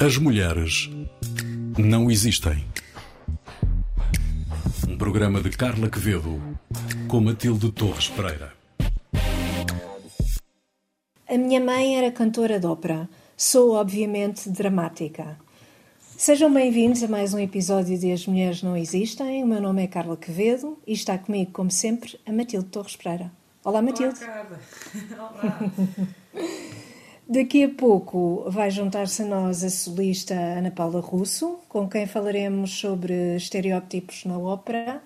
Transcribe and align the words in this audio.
As 0.00 0.16
mulheres 0.16 0.88
não 1.76 2.08
existem. 2.08 2.64
Um 4.88 4.96
programa 4.96 5.40
de 5.40 5.50
Carla 5.50 5.90
Quevedo 5.90 6.40
com 7.08 7.20
Matilde 7.20 7.72
Torres 7.72 8.08
Pereira. 8.08 8.52
A 11.28 11.36
minha 11.36 11.60
mãe 11.60 11.98
era 11.98 12.12
cantora 12.12 12.60
de 12.60 12.66
ópera. 12.66 13.08
Sou, 13.36 13.72
obviamente, 13.72 14.48
dramática. 14.50 15.36
Sejam 16.16 16.52
bem-vindos 16.52 17.02
a 17.02 17.08
mais 17.08 17.34
um 17.34 17.38
episódio 17.38 17.98
de 17.98 18.10
As 18.12 18.26
Mulheres 18.26 18.62
Não 18.62 18.76
Existem. 18.76 19.42
O 19.42 19.46
meu 19.46 19.60
nome 19.60 19.82
é 19.82 19.86
Carla 19.86 20.16
Quevedo 20.16 20.78
e 20.86 20.92
está 20.92 21.18
comigo, 21.18 21.50
como 21.52 21.70
sempre, 21.70 22.18
a 22.24 22.32
Matilde 22.32 22.68
Torres 22.68 22.96
Pereira. 22.96 23.32
Olá, 23.68 23.82
Matilde. 23.82 24.18
Olá. 25.14 25.28
Olá. 25.42 25.60
Daqui 27.28 27.64
a 27.64 27.68
pouco 27.68 28.46
vai 28.48 28.70
juntar-se 28.70 29.20
a 29.20 29.26
nós 29.26 29.62
a 29.62 29.68
solista 29.68 30.32
Ana 30.32 30.70
Paula 30.70 31.00
Russo, 31.02 31.58
com 31.68 31.86
quem 31.86 32.06
falaremos 32.06 32.70
sobre 32.70 33.36
estereótipos 33.36 34.24
na 34.24 34.38
ópera, 34.38 35.02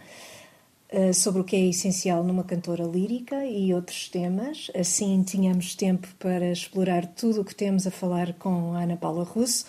eh, 0.88 1.12
sobre 1.12 1.41
o 1.41 1.45
que 1.45 1.56
é 1.56 1.70
essencial 1.70 2.22
numa 2.22 2.45
cantora 2.45 2.84
lírica 2.84 3.45
e 3.45 3.74
outros 3.74 4.09
temas. 4.09 4.70
Assim 4.78 5.24
tínhamos 5.24 5.74
tempo 5.74 6.06
para 6.20 6.52
explorar 6.52 7.05
tudo 7.05 7.41
o 7.41 7.44
que 7.44 7.56
temos 7.56 7.84
a 7.84 7.91
falar 7.91 8.33
com 8.34 8.74
a 8.74 8.83
Ana 8.83 8.97
Paula 8.97 9.24
Russo. 9.24 9.66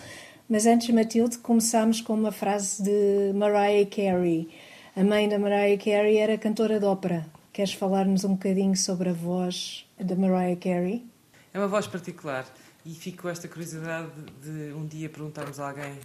Mas 0.48 0.66
antes, 0.66 0.94
Matilde, 0.94 1.38
começámos 1.38 2.00
com 2.00 2.14
uma 2.14 2.30
frase 2.30 2.80
de 2.80 3.32
Mariah 3.34 3.90
Carey. 3.90 4.48
A 4.94 5.02
mãe 5.02 5.28
da 5.28 5.36
Mariah 5.36 5.82
Carey 5.82 6.16
era 6.16 6.38
cantora 6.38 6.78
de 6.78 6.86
ópera. 6.86 7.33
Queres 7.54 7.72
falar-nos 7.72 8.24
um 8.24 8.30
bocadinho 8.30 8.76
sobre 8.76 9.10
a 9.10 9.12
voz 9.12 9.86
da 9.96 10.16
Mariah 10.16 10.56
Carey? 10.56 11.06
É 11.52 11.58
uma 11.60 11.68
voz 11.68 11.86
particular 11.86 12.44
e 12.84 12.92
fico 12.92 13.22
com 13.22 13.28
esta 13.28 13.46
curiosidade 13.46 14.10
de 14.42 14.72
um 14.72 14.84
dia 14.84 15.08
perguntarmos 15.08 15.60
a 15.60 15.68
alguém, 15.68 16.00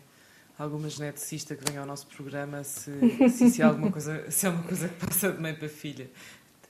alguma 0.59 0.87
geneticista 0.87 1.55
que 1.55 1.65
venha 1.67 1.79
ao 1.79 1.87
nosso 1.87 2.05
programa, 2.05 2.63
se, 2.63 2.91
se, 3.31 3.49
se, 3.49 3.61
é, 3.63 3.65
alguma 3.65 3.89
coisa, 3.91 4.29
se 4.29 4.45
é 4.45 4.49
uma 4.51 4.61
coisa 4.61 4.89
que 4.89 5.03
passa 5.03 5.31
de 5.31 5.41
mãe 5.41 5.55
para 5.55 5.67
filha. 5.67 6.07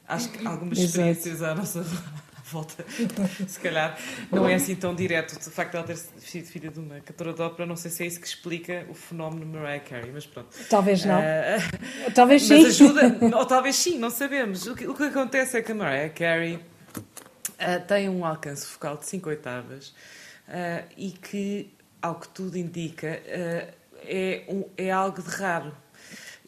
Acho 0.07 0.29
que 0.29 0.47
algumas 0.47 0.77
experiências 0.79 1.41
à 1.41 1.53
nossa 1.53 1.83
volta, 2.51 2.85
se 3.47 3.59
calhar, 3.59 3.97
não 4.31 4.47
é 4.47 4.55
assim 4.55 4.75
tão 4.75 4.95
direto. 4.95 5.33
O 5.33 5.51
facto 5.51 5.71
de 5.71 5.77
ela 5.77 5.87
ter 5.87 5.97
sido 5.97 6.45
filha 6.45 6.69
de 6.69 6.79
uma 6.79 6.99
cantora 7.01 7.33
de 7.33 7.41
ópera, 7.41 7.65
não 7.65 7.75
sei 7.75 7.91
se 7.91 8.03
é 8.03 8.07
isso 8.07 8.19
que 8.19 8.27
explica 8.27 8.85
o 8.89 8.93
fenómeno 8.93 9.45
Mariah 9.45 9.83
Carey, 9.83 10.11
mas 10.11 10.25
pronto. 10.25 10.49
Talvez 10.69 11.05
não. 11.05 11.19
Uh, 11.19 12.11
talvez 12.13 12.43
sim. 12.43 12.63
Mas 12.63 12.81
ajuda, 12.81 13.17
ou 13.37 13.45
talvez 13.45 13.75
sim, 13.75 13.97
não 13.97 14.09
sabemos. 14.09 14.67
O 14.67 14.75
que, 14.75 14.87
o 14.87 14.93
que 14.93 15.03
acontece 15.03 15.57
é 15.57 15.61
que 15.61 15.71
a 15.71 15.75
Mariah 15.75 16.13
Carey 16.13 16.55
uh, 16.55 17.87
tem 17.87 18.09
um 18.09 18.25
alcance 18.25 18.65
focal 18.65 18.97
de 18.97 19.05
5 19.05 19.29
oitavas 19.29 19.89
uh, 20.47 20.87
e 20.97 21.11
que, 21.11 21.73
ao 22.01 22.15
que 22.15 22.27
tudo 22.29 22.57
indica, 22.57 23.21
é, 24.05 24.43
um, 24.47 24.63
é 24.77 24.91
algo 24.91 25.21
de 25.21 25.29
raro. 25.29 25.75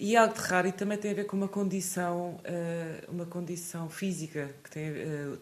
E 0.04 0.18
algo 0.18 0.34
de 0.34 0.40
raro 0.40 0.68
e 0.68 0.72
também 0.72 0.98
tem 0.98 1.12
a 1.12 1.14
ver 1.14 1.26
com 1.26 1.38
uma 1.38 1.48
condição, 1.48 2.40
uma 3.08 3.28
condição 3.28 3.88
física, 3.88 4.50
que 4.64 4.72
tem, 4.72 4.92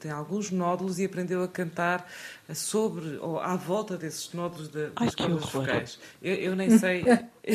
tem 0.02 0.12
alguns 0.12 0.52
nódulos 0.52 1.00
e 1.00 1.06
aprendeu 1.06 1.42
a 1.42 1.48
cantar 1.48 2.06
sobre 2.54 3.16
ou 3.20 3.40
à 3.40 3.56
volta 3.56 3.98
desses 3.98 4.34
nódulos 4.34 4.68
de, 4.68 4.90
das 4.90 5.16
cordas 5.16 5.50
vocais. 5.50 5.98
Eu, 6.22 6.36
eu, 6.36 6.56
nem 6.58 6.72
sei. 6.78 7.06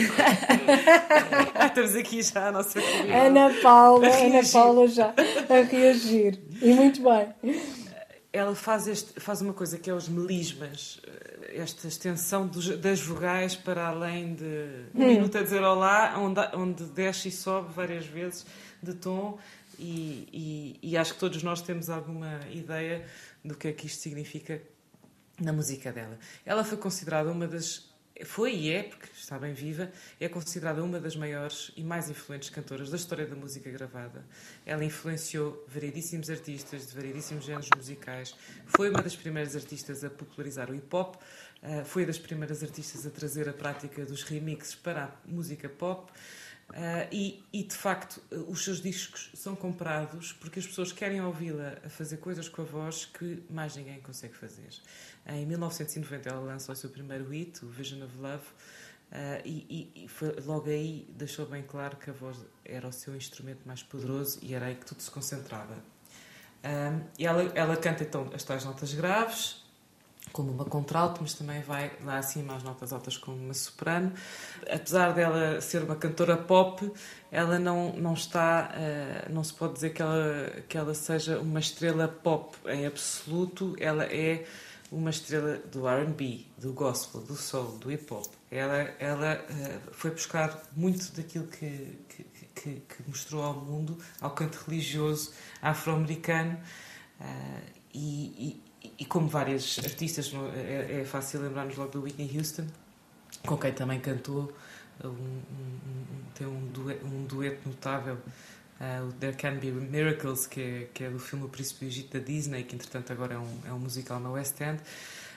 Estamos 1.66 1.94
aqui 1.94 2.22
já 2.22 2.48
a 2.48 2.52
nossa 2.52 2.80
Ana 2.80 3.52
Paula, 3.62 4.08
Ana 4.08 4.40
Paula 4.50 4.88
já 4.88 5.08
a 5.50 5.62
reagir. 5.70 6.40
E 6.62 6.72
muito 6.72 7.02
bem 7.02 7.34
ela 8.34 8.52
faz, 8.56 8.88
este, 8.88 9.20
faz 9.20 9.40
uma 9.40 9.52
coisa 9.52 9.78
que 9.78 9.88
é 9.88 9.94
os 9.94 10.08
melismas, 10.08 11.00
eh, 11.06 11.23
esta 11.54 11.86
extensão 11.86 12.46
dos, 12.46 12.76
das 12.78 13.00
vogais 13.00 13.54
para 13.54 13.86
além 13.86 14.34
de 14.34 14.44
um 14.94 15.02
hum. 15.02 15.06
minuto 15.06 15.38
a 15.38 15.42
dizer 15.42 15.62
olá, 15.62 16.18
onde, 16.18 16.40
onde 16.54 16.84
desce 16.84 17.28
e 17.28 17.32
sobe 17.32 17.72
várias 17.72 18.06
vezes 18.06 18.44
de 18.82 18.94
tom, 18.94 19.38
e, 19.78 20.28
e, 20.82 20.90
e, 20.90 20.96
acho 20.96 21.14
que 21.14 21.20
todos 21.20 21.42
nós 21.42 21.60
temos 21.60 21.90
alguma 21.90 22.40
ideia 22.52 23.04
do 23.44 23.56
que 23.56 23.68
é 23.68 23.72
que 23.72 23.86
isto 23.86 24.00
significa 24.00 24.62
na 25.40 25.52
música 25.52 25.92
dela. 25.92 26.16
Ela 26.46 26.62
foi 26.62 26.78
considerada 26.78 27.30
uma 27.30 27.48
das 27.48 27.92
foi 28.22 28.54
e 28.54 28.70
é, 28.70 28.84
porque 28.84 29.08
está 29.16 29.36
bem 29.38 29.52
viva, 29.52 29.90
é 30.20 30.28
considerada 30.28 30.84
uma 30.84 31.00
das 31.00 31.16
maiores 31.16 31.72
e 31.76 31.82
mais 31.82 32.08
influentes 32.08 32.48
cantoras 32.48 32.88
da 32.88 32.96
história 32.96 33.26
da 33.26 33.34
música 33.34 33.68
gravada. 33.70 34.24
Ela 34.64 34.84
influenciou 34.84 35.64
variedíssimos 35.66 36.30
artistas 36.30 36.86
de 36.86 36.94
variedíssimos 36.94 37.44
géneros 37.44 37.68
musicais, 37.76 38.36
foi 38.66 38.88
uma 38.88 39.02
das 39.02 39.16
primeiras 39.16 39.56
artistas 39.56 40.04
a 40.04 40.10
popularizar 40.10 40.70
o 40.70 40.74
hip 40.74 40.94
hop, 40.94 41.16
eh, 41.60 41.82
foi 41.82 42.06
das 42.06 42.18
primeiras 42.18 42.62
artistas 42.62 43.04
a 43.04 43.10
trazer 43.10 43.48
a 43.48 43.52
prática 43.52 44.04
dos 44.04 44.22
remixes 44.22 44.74
para 44.74 45.04
a 45.04 45.10
música 45.26 45.68
pop. 45.68 46.12
Uh, 46.70 47.06
e, 47.12 47.44
e, 47.52 47.62
de 47.62 47.74
facto, 47.74 48.22
os 48.48 48.64
seus 48.64 48.80
discos 48.80 49.30
são 49.34 49.54
comprados 49.54 50.32
porque 50.32 50.58
as 50.58 50.66
pessoas 50.66 50.92
querem 50.92 51.20
ouvi-la 51.20 51.76
a 51.84 51.88
fazer 51.88 52.16
coisas 52.16 52.48
com 52.48 52.62
a 52.62 52.64
voz 52.64 53.04
que 53.04 53.42
mais 53.50 53.76
ninguém 53.76 54.00
consegue 54.00 54.34
fazer. 54.34 54.70
Em 55.26 55.46
1990 55.46 56.28
ela 56.28 56.40
lançou 56.40 56.72
o 56.72 56.76
seu 56.76 56.90
primeiro 56.90 57.28
hit, 57.28 57.64
o 57.64 57.68
Vision 57.68 58.02
of 58.02 58.16
Love, 58.16 58.44
uh, 59.12 59.42
e, 59.44 59.92
e 59.94 60.08
foi, 60.08 60.34
logo 60.44 60.68
aí 60.68 61.06
deixou 61.16 61.46
bem 61.46 61.62
claro 61.62 61.96
que 61.96 62.10
a 62.10 62.12
voz 62.12 62.38
era 62.64 62.88
o 62.88 62.92
seu 62.92 63.14
instrumento 63.14 63.60
mais 63.66 63.82
poderoso 63.82 64.38
e 64.42 64.54
era 64.54 64.66
aí 64.66 64.74
que 64.74 64.86
tudo 64.86 65.00
se 65.00 65.10
concentrava. 65.10 65.76
Um, 66.64 67.04
ela, 67.22 67.42
ela 67.54 67.76
canta 67.76 68.02
então 68.02 68.30
as 68.34 68.42
tais 68.42 68.64
notas 68.64 68.94
graves, 68.94 69.63
como 70.34 70.50
uma 70.50 70.64
contralto, 70.64 71.20
mas 71.22 71.32
também 71.32 71.62
vai 71.62 71.92
lá 72.04 72.18
acima 72.18 72.56
às 72.56 72.62
notas 72.64 72.92
altas 72.92 73.16
como 73.16 73.36
uma 73.36 73.54
soprano. 73.54 74.12
Apesar 74.68 75.12
dela 75.14 75.60
ser 75.60 75.84
uma 75.84 75.94
cantora 75.94 76.36
pop, 76.36 76.92
ela 77.30 77.56
não, 77.56 77.92
não 77.92 78.14
está, 78.14 78.74
uh, 78.74 79.32
não 79.32 79.44
se 79.44 79.54
pode 79.54 79.74
dizer 79.74 79.90
que 79.90 80.02
ela, 80.02 80.50
que 80.68 80.76
ela 80.76 80.92
seja 80.92 81.38
uma 81.38 81.60
estrela 81.60 82.08
pop 82.08 82.56
em 82.66 82.84
absoluto, 82.84 83.76
ela 83.78 84.04
é 84.06 84.44
uma 84.90 85.10
estrela 85.10 85.58
do 85.70 85.86
R&B, 85.86 86.44
do 86.58 86.72
gospel, 86.72 87.20
do 87.20 87.36
soul, 87.36 87.78
do 87.78 87.92
hip 87.92 88.12
hop. 88.12 88.26
Ela, 88.50 88.92
ela 88.98 89.36
uh, 89.36 89.92
foi 89.92 90.10
buscar 90.10 90.64
muito 90.76 91.12
daquilo 91.12 91.46
que, 91.46 91.96
que, 92.08 92.24
que, 92.56 92.70
que, 92.80 93.08
mostrou 93.08 93.44
ao 93.44 93.54
mundo, 93.54 93.96
ao 94.20 94.32
canto 94.32 94.64
religioso 94.66 95.32
afro-americano 95.62 96.58
uh, 97.20 97.84
e, 97.94 98.63
e, 98.98 99.04
como 99.04 99.28
várias 99.28 99.78
artistas, 99.78 100.32
é, 100.54 101.00
é 101.00 101.04
fácil 101.04 101.42
lembrar-nos 101.42 101.76
logo 101.76 101.90
do 101.90 102.02
Whitney 102.02 102.36
Houston, 102.36 102.66
com 103.46 103.56
quem 103.56 103.72
também 103.72 104.00
cantou, 104.00 104.52
um, 105.02 105.08
um, 105.08 105.42
tem 106.34 106.46
um 106.46 106.66
dueto, 106.68 107.06
um 107.06 107.24
dueto 107.24 107.68
notável 107.68 108.18
Uh, 108.80 109.08
o 109.08 109.12
There 109.12 109.36
Can 109.36 109.58
Be 109.58 109.70
Miracles, 109.70 110.46
que 110.46 110.60
é, 110.60 110.88
que 110.92 111.04
é 111.04 111.10
do 111.10 111.18
filme 111.18 111.44
O 111.44 111.48
Príncipe 111.48 111.84
do 111.84 111.88
Egito 111.88 112.18
da 112.18 112.24
Disney, 112.24 112.64
que 112.64 112.74
entretanto 112.74 113.12
agora 113.12 113.34
é 113.34 113.38
um, 113.38 113.60
é 113.68 113.72
um 113.72 113.78
musical 113.78 114.18
na 114.18 114.30
West 114.30 114.60
End, 114.60 114.80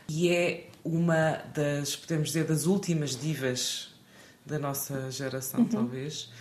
e 0.09 0.30
é 0.30 0.69
uma 0.84 1.44
das, 1.53 1.96
podemos 1.96 2.30
dizer, 2.30 2.46
das 2.46 2.66
últimas 2.66 3.16
divas 3.16 3.94
da 4.44 4.57
nossa 4.57 5.12
geração, 5.12 5.59
uhum. 5.62 5.68
talvez. 5.68 6.31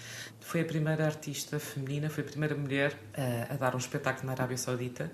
Foi 0.47 0.61
a 0.61 0.65
primeira 0.65 1.05
artista 1.05 1.59
feminina, 1.59 2.09
foi 2.09 2.23
a 2.23 2.27
primeira 2.29 2.55
mulher 2.55 2.93
uh, 2.93 3.53
a 3.53 3.57
dar 3.57 3.75
um 3.75 3.79
espetáculo 3.79 4.27
na 4.27 4.33
Arábia 4.33 4.57
Saudita, 4.57 5.11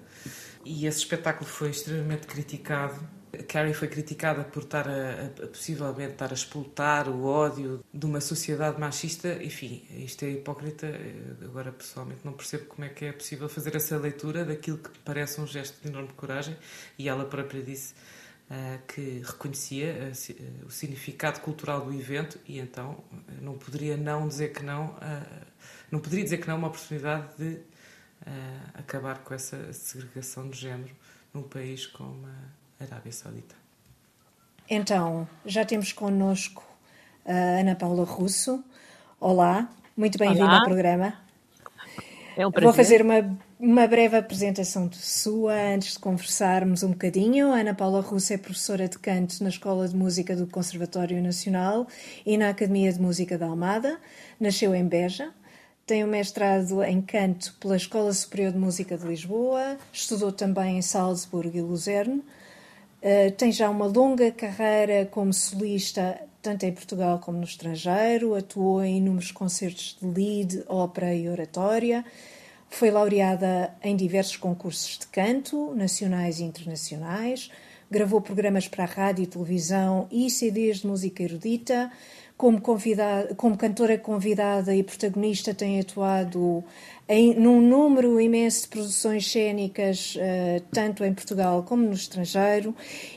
e 0.63 0.87
esse 0.87 0.99
espetáculo 0.99 1.49
foi 1.49 1.71
extremamente 1.71 2.27
criticado 2.27 3.01
Carrie 3.49 3.73
foi 3.73 3.89
criticada 3.89 4.45
por 4.45 4.63
estar 4.63 4.87
a, 4.87 5.27
a, 5.43 5.47
possivelmente 5.47 6.13
estar 6.13 6.31
a 6.31 6.35
explotar 6.35 7.09
o 7.09 7.25
ódio 7.25 7.83
de 7.93 8.05
uma 8.05 8.21
sociedade 8.21 8.79
machista. 8.79 9.43
Enfim, 9.43 9.83
isto 9.91 10.23
é 10.27 10.33
hipócrita. 10.33 10.87
Agora, 11.43 11.73
pessoalmente, 11.73 12.21
não 12.25 12.35
percebo 12.35 12.67
como 12.67 12.85
é 12.85 12.91
que 12.91 13.07
é 13.07 13.13
possível 13.13 13.49
fazer 13.49 13.75
essa 13.75 13.97
leitura 13.97 14.45
daquilo 14.45 14.77
que 14.77 14.91
parece 15.03 15.41
um 15.41 15.47
gesto 15.47 15.81
de 15.81 15.89
enorme 15.89 16.11
coragem. 16.15 16.55
E 16.99 17.09
ela 17.09 17.25
própria 17.25 17.63
disse 17.63 17.95
que 18.87 19.23
reconhecia 19.25 20.13
uh, 20.13 20.67
o 20.67 20.71
significado 20.71 21.41
cultural 21.41 21.85
do 21.85 21.93
evento 21.93 22.39
e 22.47 22.59
então 22.59 23.03
não 23.41 23.55
poderia 23.55 23.97
não 23.97 24.29
dizer 24.29 24.53
que 24.53 24.63
não. 24.63 24.95
Não 25.91 26.01
poderia 26.01 26.25
dizer 26.25 26.39
que 26.39 26.49
não 26.49 26.57
uma 26.57 26.69
oportunidade 26.69 27.27
de 27.37 27.61
acabar 28.75 29.19
com 29.19 29.35
essa 29.35 29.73
segregação 29.73 30.49
de 30.49 30.59
género 30.59 30.95
num 31.35 31.43
país 31.43 31.87
como 31.87 32.27
a 32.81 32.85
Arábia 32.85 33.13
Saudita. 33.13 33.55
Então, 34.69 35.29
já 35.45 35.65
temos 35.65 35.93
connosco 35.93 36.65
a 37.27 37.61
Ana 37.61 37.75
Paula 37.75 38.05
Russo. 38.05 38.65
Olá, 39.21 39.69
muito 39.97 40.19
bem-vinda 40.19 40.51
ao 40.51 40.65
programa. 40.65 41.22
É 42.37 42.47
um 42.47 42.51
prazer. 42.51 42.65
Vou 42.65 42.73
fazer 42.73 43.03
uma, 43.03 43.39
uma 43.61 43.87
breve 43.87 44.17
apresentação 44.17 44.89
de 44.89 44.97
sua 44.97 45.53
antes 45.53 45.95
de 45.95 45.99
conversarmos 45.99 46.83
um 46.83 46.91
bocadinho. 46.91 47.53
Ana 47.53 47.75
Paula 47.75 48.01
Russo 48.01 48.33
é 48.33 48.39
professora 48.39 48.89
de 48.89 48.99
canto 48.99 49.43
na 49.43 49.51
Escola 49.51 49.87
de 49.87 49.95
Música 49.95 50.35
do 50.35 50.47
Conservatório 50.47 51.23
Nacional 51.23 51.87
e 52.25 52.39
na 52.39 52.49
Academia 52.49 52.93
de 52.93 53.01
Música 53.01 53.37
da 53.37 53.47
Almada. 53.47 53.99
Nasceu 54.41 54.75
em 54.75 54.87
Beja, 54.87 55.31
tem 55.87 56.05
um 56.05 56.09
mestrado 56.09 56.83
em 56.83 57.03
canto 57.03 57.55
pela 57.61 57.77
Escola 57.77 58.13
Superior 58.13 58.53
de 58.53 58.59
Música 58.59 58.97
de 58.97 59.07
Lisboa, 59.07 59.77
estudou 59.93 60.33
também 60.33 60.79
em 60.79 60.83
Salzburgo 60.83 61.57
e 61.57 61.61
Luzerne. 61.61 62.23
Uh, 63.03 63.33
tem 63.37 63.51
já 63.51 63.69
uma 63.69 63.87
longa 63.87 64.31
carreira 64.31 65.07
como 65.11 65.33
solista, 65.33 66.21
tanto 66.43 66.67
em 66.67 66.73
Portugal 66.73 67.19
como 67.21 67.39
no 67.39 67.45
estrangeiro. 67.45 68.35
Atuou 68.35 68.83
em 68.83 68.99
inúmeros 68.99 69.31
concertos 69.31 69.97
de 70.01 70.07
lead, 70.07 70.65
ópera 70.67 71.15
e 71.15 71.29
oratória. 71.29 72.05
Foi 72.69 72.91
laureada 72.91 73.73
em 73.83 73.95
diversos 73.95 74.37
concursos 74.37 74.99
de 74.99 75.07
canto, 75.07 75.73
nacionais 75.75 76.41
e 76.41 76.45
internacionais. 76.45 77.51
Gravou 77.91 78.21
programas 78.21 78.67
para 78.67 78.85
a 78.85 78.87
rádio 78.87 79.23
e 79.23 79.27
televisão 79.27 80.09
e 80.11 80.29
CDs 80.29 80.79
de 80.79 80.87
música 80.87 81.23
erudita 81.23 81.93
como, 82.43 82.61
convidada, 82.61 83.37
como 83.37 83.57
cantora 83.57 83.97
convidada 83.97 84.75
e 84.75 84.83
protagonista, 84.83 85.55
tem 85.55 85.79
atuado 85.79 86.65
em, 87.09 87.37
num 87.37 87.61
número 87.61 88.21
imenso 88.21 88.63
de 88.63 88.69
produções 88.69 89.31
cênicas, 89.31 90.17
uh, 90.17 90.61
tanto 90.73 91.05
em 91.05 91.15
Portugal 91.15 91.63
como 91.63 91.85
no 91.85 91.93
estrangeiro, 91.93 92.75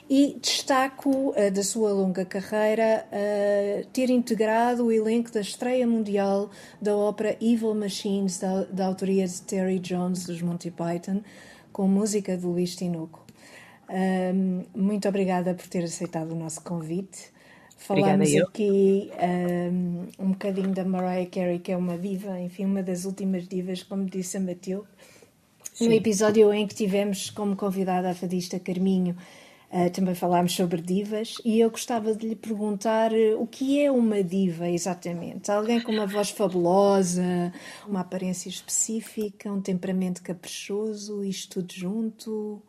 e 0.08 0.38
destaco 0.40 1.10
uh, 1.32 1.52
da 1.52 1.64
sua 1.64 1.92
longa 1.92 2.24
carreira 2.24 3.04
uh, 3.08 3.88
ter 3.88 4.12
integrado 4.12 4.86
o 4.86 4.92
elenco 4.92 5.32
da 5.32 5.42
estreia 5.42 5.88
mundial 5.88 6.52
da 6.80 6.96
ópera 6.96 7.36
Evil 7.42 7.74
Machines, 7.74 8.38
da, 8.38 8.66
da 8.66 8.86
autoria 8.86 9.28
de 9.28 9.42
Terry 9.42 9.80
Jones, 9.80 10.28
dos 10.28 10.40
Monty 10.40 10.70
Python, 10.70 11.24
com 11.74 11.88
música 11.88 12.38
de 12.38 12.46
Luís 12.46 12.76
Tinoco. 12.76 13.26
muito 14.76 15.10
obrigada 15.10 15.56
por 15.56 15.68
ter 15.68 15.84
aceitado 15.84 16.34
o 16.34 16.36
nosso 16.36 16.62
convite. 16.62 17.34
Falámos 17.78 18.34
aqui 18.36 19.12
um, 19.72 20.08
um 20.18 20.30
bocadinho 20.32 20.74
da 20.74 20.84
Mariah 20.84 21.30
Carey, 21.30 21.60
que 21.60 21.72
é 21.72 21.78
uma 21.78 21.98
diva, 21.98 22.40
enfim, 22.40 22.66
uma 22.66 22.82
das 22.82 23.06
últimas 23.06 23.48
divas, 23.48 23.84
como 23.84 24.06
disse 24.06 24.38
a 24.38 24.40
Matilde. 24.40 24.88
Sim. 25.74 25.90
No 25.90 25.94
episódio 25.94 26.54
em 26.54 26.66
que 26.66 26.74
tivemos 26.74 27.30
como 27.30 27.56
convidada 27.56 28.10
a 28.10 28.16
fadista 28.16 28.58
Carminho, 28.58 29.16
uh, 29.70 29.90
também 29.90 30.16
falámos 30.16 30.56
sobre 30.56 30.82
divas 30.82 31.36
e 31.44 31.60
eu 31.60 31.70
gostava 31.70 32.16
de 32.16 32.26
lhe 32.26 32.36
perguntar 32.36 33.12
uh, 33.12 33.42
o 33.42 33.46
que 33.46 33.82
é 33.82 33.92
uma 33.92 34.24
diva 34.24 34.70
exatamente? 34.70 35.52
Alguém 35.52 35.82
com 35.82 35.92
uma 35.92 36.08
voz 36.08 36.30
fabulosa, 36.30 37.52
uma 37.86 38.00
aparência 38.00 38.48
específica, 38.48 39.52
um 39.52 39.60
temperamento 39.60 40.24
caprichoso, 40.24 41.24
isto 41.26 41.62
tudo 41.62 41.74
junto? 41.74 42.62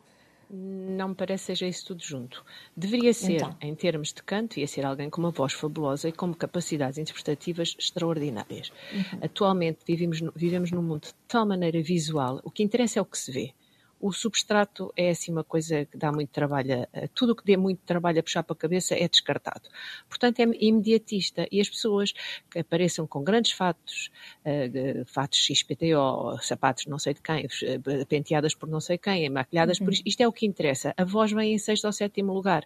Não 0.49 1.09
me 1.09 1.15
parece 1.15 1.43
que 1.43 1.47
seja 1.47 1.67
isso 1.67 1.87
tudo 1.87 2.03
junto. 2.03 2.43
Deveria 2.75 3.13
ser, 3.13 3.33
então. 3.35 3.55
em 3.61 3.75
termos 3.75 4.13
de 4.13 4.23
canto, 4.23 4.59
ia 4.59 4.67
ser 4.67 4.85
alguém 4.85 5.09
com 5.09 5.19
uma 5.19 5.31
voz 5.31 5.53
fabulosa 5.53 6.07
e 6.07 6.11
com 6.11 6.33
capacidades 6.33 6.97
interpretativas 6.97 7.75
extraordinárias. 7.77 8.71
Uhum. 8.93 9.19
Atualmente 9.21 9.79
vivemos, 9.85 10.21
vivemos 10.35 10.71
num 10.71 10.81
mundo 10.81 11.03
de 11.07 11.13
tal 11.27 11.45
maneira 11.45 11.81
visual, 11.81 12.39
o 12.43 12.51
que 12.51 12.63
interessa 12.63 12.99
é 12.99 13.01
o 13.01 13.05
que 13.05 13.17
se 13.17 13.31
vê 13.31 13.53
o 13.99 14.11
substrato 14.11 14.91
é 14.95 15.09
assim 15.09 15.31
uma 15.31 15.43
coisa 15.43 15.85
que 15.85 15.97
dá 15.97 16.11
muito 16.11 16.29
trabalho, 16.29 16.87
tudo 17.13 17.31
o 17.31 17.35
que 17.35 17.43
dê 17.43 17.57
muito 17.57 17.79
trabalho 17.85 18.19
a 18.19 18.23
puxar 18.23 18.43
para 18.43 18.53
a 18.53 18.57
cabeça 18.57 18.95
é 18.95 19.07
descartado. 19.07 19.69
Portanto, 20.07 20.39
é 20.39 20.43
imediatista 20.59 21.47
e 21.51 21.59
as 21.59 21.69
pessoas 21.69 22.13
que 22.49 22.59
apareçam 22.59 23.07
com 23.07 23.23
grandes 23.23 23.51
fatos, 23.51 24.11
uh, 24.45 25.05
fatos 25.05 25.39
XPTO, 25.39 26.37
sapatos 26.41 26.85
não 26.85 26.99
sei 26.99 27.13
de 27.13 27.21
quem, 27.21 27.45
uh, 27.45 28.05
penteadas 28.07 28.53
por 28.53 28.69
não 28.69 28.79
sei 28.79 28.97
quem, 28.97 29.29
maquilhadas 29.29 29.79
uhum. 29.79 29.85
por 29.85 29.93
isto, 29.93 30.07
isto 30.07 30.21
é 30.21 30.27
o 30.27 30.31
que 30.31 30.45
interessa. 30.45 30.93
A 30.97 31.03
voz 31.03 31.31
vem 31.31 31.53
em 31.53 31.57
sexto 31.57 31.85
ou 31.85 31.93
sétimo 31.93 32.33
lugar. 32.33 32.65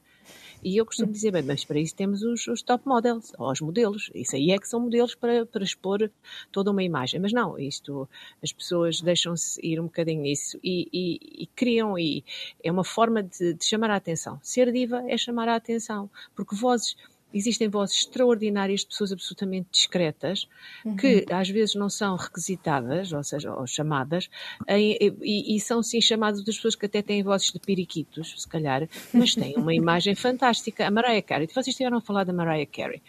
E 0.63 0.77
eu 0.77 0.85
costumo 0.85 1.11
dizer, 1.11 1.31
bem, 1.31 1.41
mas 1.41 1.65
para 1.65 1.79
isso 1.79 1.95
temos 1.95 2.21
os, 2.21 2.47
os, 2.47 2.61
top 2.61 2.87
models, 2.87 3.33
ou 3.37 3.51
os 3.51 3.59
modelos. 3.61 4.11
Isso 4.13 4.35
aí 4.35 4.51
é 4.51 4.59
que 4.59 4.67
são 4.67 4.79
modelos 4.79 5.15
para, 5.15 5.43
para 5.45 5.63
expor 5.63 6.09
toda 6.51 6.69
uma 6.69 6.83
imagem. 6.83 7.19
Mas 7.19 7.33
não, 7.33 7.57
isto, 7.57 8.07
as 8.43 8.53
pessoas 8.53 9.01
deixam-se 9.01 9.59
ir 9.65 9.79
um 9.79 9.85
bocadinho 9.85 10.21
nisso 10.21 10.59
e, 10.63 10.87
e, 10.93 11.19
e 11.21 11.45
criam, 11.47 11.97
e 11.97 12.23
é 12.63 12.71
uma 12.71 12.83
forma 12.83 13.21
de, 13.21 13.53
de 13.53 13.65
chamar 13.65 13.91
a 13.91 13.95
atenção. 13.95 14.39
Ser 14.41 14.71
diva 14.71 15.03
é 15.07 15.17
chamar 15.17 15.47
a 15.47 15.55
atenção, 15.55 16.09
porque 16.35 16.55
vozes 16.55 16.95
existem 17.33 17.69
vozes 17.69 17.97
extraordinárias 17.97 18.81
de 18.81 18.87
pessoas 18.87 19.11
absolutamente 19.11 19.69
discretas, 19.71 20.47
uhum. 20.85 20.95
que 20.95 21.25
às 21.31 21.49
vezes 21.49 21.75
não 21.75 21.89
são 21.89 22.15
requisitadas, 22.15 23.11
ou 23.13 23.23
seja, 23.23 23.53
ou 23.53 23.65
chamadas, 23.65 24.29
e, 24.67 25.13
e, 25.21 25.55
e, 25.55 25.59
são 25.59 25.81
sim 25.81 26.01
chamadas 26.01 26.43
das 26.43 26.55
pessoas 26.55 26.75
que 26.75 26.85
até 26.85 27.01
têm 27.01 27.23
vozes 27.23 27.51
de 27.51 27.59
periquitos, 27.59 28.41
se 28.41 28.47
calhar, 28.47 28.87
mas 29.13 29.35
têm 29.35 29.55
uma 29.55 29.73
imagem 29.73 30.15
fantástica. 30.15 30.85
A 30.85 30.91
Mariah 30.91 31.21
Carey, 31.21 31.47
vocês 31.47 31.67
estiveram 31.67 31.97
a 31.97 32.01
falar 32.01 32.23
da 32.23 32.33
Mariah 32.33 32.69
Carey. 32.69 33.01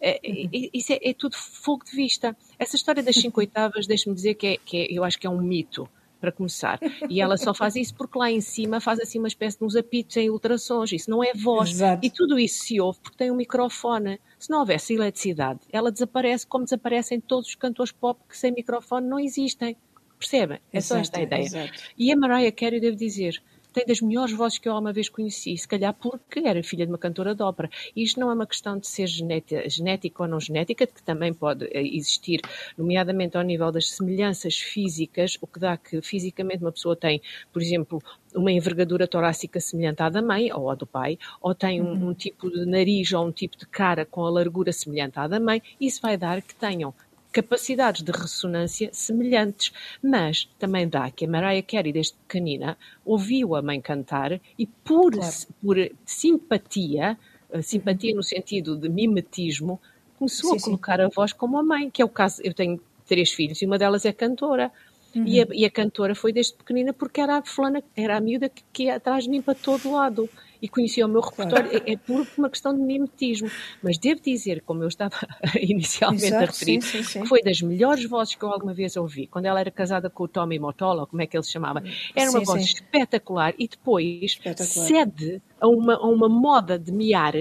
É, 0.00 0.20
uhum. 0.24 0.50
isso 0.72 0.92
é, 0.92 0.98
é, 1.02 1.14
tudo 1.14 1.36
fogo 1.36 1.84
de 1.84 1.96
vista. 1.96 2.36
Essa 2.58 2.76
história 2.76 3.02
das 3.02 3.16
cinco 3.16 3.40
oitavas, 3.40 3.86
deixe-me 3.86 4.14
dizer 4.14 4.34
que, 4.34 4.46
é, 4.46 4.56
que 4.58 4.76
é, 4.76 4.86
eu 4.90 5.02
acho 5.02 5.18
que 5.18 5.26
é 5.26 5.30
um 5.30 5.40
mito 5.40 5.88
para 6.24 6.32
começar. 6.32 6.78
E 7.10 7.20
ela 7.20 7.36
só 7.36 7.52
faz 7.52 7.76
isso 7.76 7.94
porque 7.94 8.18
lá 8.18 8.30
em 8.30 8.40
cima 8.40 8.80
faz 8.80 8.98
assim 8.98 9.18
uma 9.18 9.28
espécie 9.28 9.58
de 9.58 9.64
uns 9.64 9.76
apitos 9.76 10.16
em 10.16 10.30
ultrassons. 10.30 10.92
Isso 10.92 11.10
não 11.10 11.22
é 11.22 11.34
voz. 11.34 11.70
Exato. 11.70 12.04
E 12.04 12.10
tudo 12.10 12.38
isso 12.38 12.64
se 12.64 12.80
ouve 12.80 12.98
porque 13.00 13.18
tem 13.18 13.30
um 13.30 13.36
microfone. 13.36 14.18
Se 14.38 14.50
não 14.50 14.60
houvesse 14.60 14.94
eletricidade, 14.94 15.60
ela 15.70 15.92
desaparece 15.92 16.46
como 16.46 16.64
desaparecem 16.64 17.20
todos 17.20 17.48
os 17.48 17.54
cantores 17.54 17.92
pop 17.92 18.18
que 18.28 18.36
sem 18.38 18.52
microfone 18.52 19.06
não 19.06 19.18
existem. 19.18 19.76
Percebem? 20.18 20.60
É 20.72 20.80
só 20.80 20.96
esta 20.96 21.18
a 21.18 21.22
ideia. 21.22 21.42
Exato. 21.42 21.72
E 21.98 22.10
a 22.10 22.16
Mariah 22.16 22.52
Carey, 22.52 22.80
devo 22.80 22.96
dizer, 22.96 23.42
tem 23.74 23.84
das 23.84 24.00
melhores 24.00 24.32
vozes 24.32 24.56
que 24.56 24.68
eu 24.68 24.72
alguma 24.72 24.92
vez 24.92 25.08
conheci, 25.08 25.58
se 25.58 25.66
calhar 25.66 25.92
porque 25.92 26.38
era 26.38 26.62
filha 26.62 26.86
de 26.86 26.92
uma 26.92 26.98
cantora 26.98 27.34
de 27.34 27.42
ópera. 27.42 27.68
E 27.94 28.04
isto 28.04 28.20
não 28.20 28.30
é 28.30 28.34
uma 28.34 28.46
questão 28.46 28.78
de 28.78 28.86
ser 28.86 29.08
genética, 29.08 29.68
genética 29.68 30.22
ou 30.22 30.28
não 30.28 30.38
genética, 30.38 30.86
que 30.86 31.02
também 31.02 31.34
pode 31.34 31.66
eh, 31.66 31.82
existir, 31.82 32.40
nomeadamente 32.78 33.36
ao 33.36 33.42
nível 33.42 33.72
das 33.72 33.90
semelhanças 33.90 34.56
físicas, 34.56 35.36
o 35.40 35.46
que 35.46 35.58
dá 35.58 35.76
que 35.76 36.00
fisicamente 36.00 36.62
uma 36.62 36.70
pessoa 36.70 36.94
tem, 36.94 37.20
por 37.52 37.60
exemplo, 37.60 38.00
uma 38.34 38.52
envergadura 38.52 39.06
torácica 39.08 39.60
semelhante 39.60 40.02
à 40.02 40.08
da 40.08 40.22
mãe 40.22 40.52
ou 40.52 40.70
à 40.70 40.74
do 40.74 40.86
pai, 40.86 41.18
ou 41.40 41.54
tem 41.54 41.82
um, 41.82 41.86
uhum. 41.86 42.08
um, 42.10 42.14
tipo 42.14 42.50
de 42.50 42.64
nariz 42.64 43.12
ou 43.12 43.26
um 43.26 43.32
tipo 43.32 43.56
de 43.56 43.66
cara 43.66 44.04
com 44.04 44.24
a 44.24 44.30
largura 44.30 44.72
semelhante 44.72 45.18
à 45.18 45.26
da 45.26 45.40
mãe, 45.40 45.60
isso 45.80 46.00
vai 46.00 46.16
dar 46.16 46.40
que 46.42 46.54
tenham 46.54 46.94
capacidades 47.34 48.00
de 48.00 48.12
ressonância 48.12 48.88
semelhantes, 48.92 49.72
mas 50.00 50.48
também 50.56 50.88
dá 50.88 51.10
que 51.10 51.24
a 51.24 51.28
Mariah 51.28 51.66
Carey, 51.66 51.92
desde 51.92 52.14
pequenina, 52.14 52.78
ouviu 53.04 53.56
a 53.56 53.60
mãe 53.60 53.80
cantar 53.80 54.40
e 54.56 54.66
por, 54.66 55.12
claro. 55.12 55.34
por 55.60 55.76
simpatia, 56.06 57.18
eh, 57.50 57.60
simpatia 57.60 58.14
no 58.14 58.22
sentido 58.22 58.76
de 58.76 58.88
mimetismo, 58.88 59.80
começou 60.16 60.52
sim, 60.52 60.58
a 60.58 60.60
colocar 60.60 60.96
sim. 60.98 61.02
a 61.02 61.08
voz 61.08 61.32
como 61.32 61.58
a 61.58 61.62
mãe, 61.64 61.90
que 61.90 62.00
é 62.00 62.04
o 62.04 62.08
caso, 62.08 62.40
eu 62.44 62.54
tenho 62.54 62.80
três 63.04 63.32
filhos 63.32 63.60
e 63.60 63.66
uma 63.66 63.78
delas 63.78 64.04
é 64.04 64.12
cantora. 64.12 64.70
Uhum. 65.12 65.24
E, 65.26 65.40
a, 65.40 65.46
e, 65.52 65.64
a, 65.64 65.70
cantora 65.70 66.14
foi 66.14 66.32
desde 66.32 66.54
pequenina 66.54 66.92
porque 66.92 67.20
era 67.20 67.38
a 67.38 67.42
fulana, 67.42 67.82
era 67.96 68.16
a 68.16 68.20
miúda 68.20 68.48
que, 68.48 68.62
que 68.72 68.84
ia 68.84 68.96
atrás 68.96 69.24
de 69.24 69.30
mim 69.30 69.42
para 69.42 69.54
todo 69.54 69.90
lado 69.90 70.28
e 70.64 70.68
conhecia 70.68 71.04
o 71.04 71.08
meu 71.10 71.20
repertório, 71.20 71.68
claro. 71.68 71.84
é, 71.86 71.92
é 71.92 71.96
por 71.98 72.26
uma 72.38 72.48
questão 72.48 72.74
de 72.74 72.80
mimetismo. 72.80 73.50
Mas 73.82 73.98
devo 73.98 74.22
dizer, 74.22 74.62
como 74.62 74.82
eu 74.82 74.88
estava 74.88 75.14
inicialmente 75.60 76.24
Exato, 76.24 76.42
a 76.42 76.46
referir, 76.46 76.80
sim, 76.80 77.02
sim, 77.02 77.02
sim. 77.02 77.20
que 77.20 77.28
foi 77.28 77.42
das 77.42 77.60
melhores 77.60 78.06
vozes 78.06 78.34
que 78.34 78.42
eu 78.42 78.50
alguma 78.50 78.72
vez 78.72 78.96
ouvi, 78.96 79.26
quando 79.26 79.44
ela 79.44 79.60
era 79.60 79.70
casada 79.70 80.08
com 80.08 80.24
o 80.24 80.28
Tommy 80.28 80.58
Motola, 80.58 81.06
como 81.06 81.20
é 81.20 81.26
que 81.26 81.36
ele 81.36 81.44
se 81.44 81.52
chamava, 81.52 81.82
era 82.16 82.30
uma 82.30 82.40
voz 82.40 82.64
espetacular 82.64 83.54
e 83.58 83.68
depois 83.68 84.22
espetacular. 84.22 84.86
cede 84.86 85.42
a 85.60 85.68
uma, 85.68 85.96
a 85.96 86.06
uma 86.06 86.30
moda 86.30 86.78
de 86.78 86.90
miar 86.90 87.34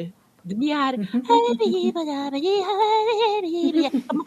de 0.46 0.56
miar. 0.56 0.96
Uhum. 0.96 1.22